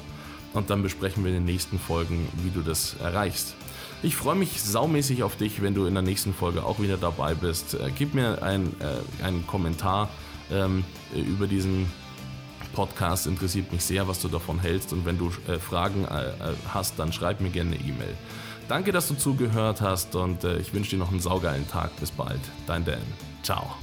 und 0.54 0.70
dann 0.70 0.84
besprechen 0.84 1.24
wir 1.24 1.32
in 1.32 1.38
den 1.38 1.46
nächsten 1.46 1.80
Folgen, 1.80 2.28
wie 2.44 2.50
du 2.50 2.62
das 2.62 2.96
erreichst. 3.02 3.56
Ich 4.02 4.16
freue 4.16 4.36
mich 4.36 4.62
saumäßig 4.62 5.24
auf 5.24 5.38
dich, 5.38 5.62
wenn 5.62 5.74
du 5.74 5.86
in 5.86 5.94
der 5.94 6.04
nächsten 6.04 6.34
Folge 6.34 6.64
auch 6.64 6.80
wieder 6.80 6.98
dabei 6.98 7.36
bist. 7.36 7.76
Äh, 7.76 7.92
gib 7.98 8.14
mir 8.14 8.44
ein, 8.44 8.76
äh, 8.80 9.24
einen 9.24 9.48
Kommentar 9.48 10.10
ähm, 10.52 10.84
über 11.16 11.48
diesen 11.48 11.90
Podcast. 12.74 13.28
Interessiert 13.28 13.72
mich 13.72 13.84
sehr, 13.84 14.08
was 14.08 14.22
du 14.22 14.28
davon 14.28 14.60
hältst. 14.60 14.92
Und 14.92 15.06
wenn 15.06 15.18
du 15.18 15.32
äh, 15.48 15.58
Fragen 15.60 16.06
äh, 16.06 16.30
äh 16.30 16.34
hast, 16.74 17.00
dann 17.00 17.14
schreib 17.14 17.40
mir 17.40 17.50
gerne 17.50 17.76
eine 17.76 17.80
E-Mail. 17.80 18.16
Danke, 18.68 18.92
dass 18.92 19.08
du 19.08 19.16
zugehört 19.16 19.82
hast 19.82 20.16
und 20.16 20.44
äh, 20.44 20.58
ich 20.58 20.74
wünsche 20.74 20.92
dir 20.92 20.98
noch 20.98 21.12
einen 21.12 21.20
saugeilen 21.20 21.68
Tag. 21.70 21.96
Bis 22.00 22.12
bald. 22.12 22.42
Dein 22.68 22.84
Dan. 22.86 23.02
Ciao. 23.42 23.76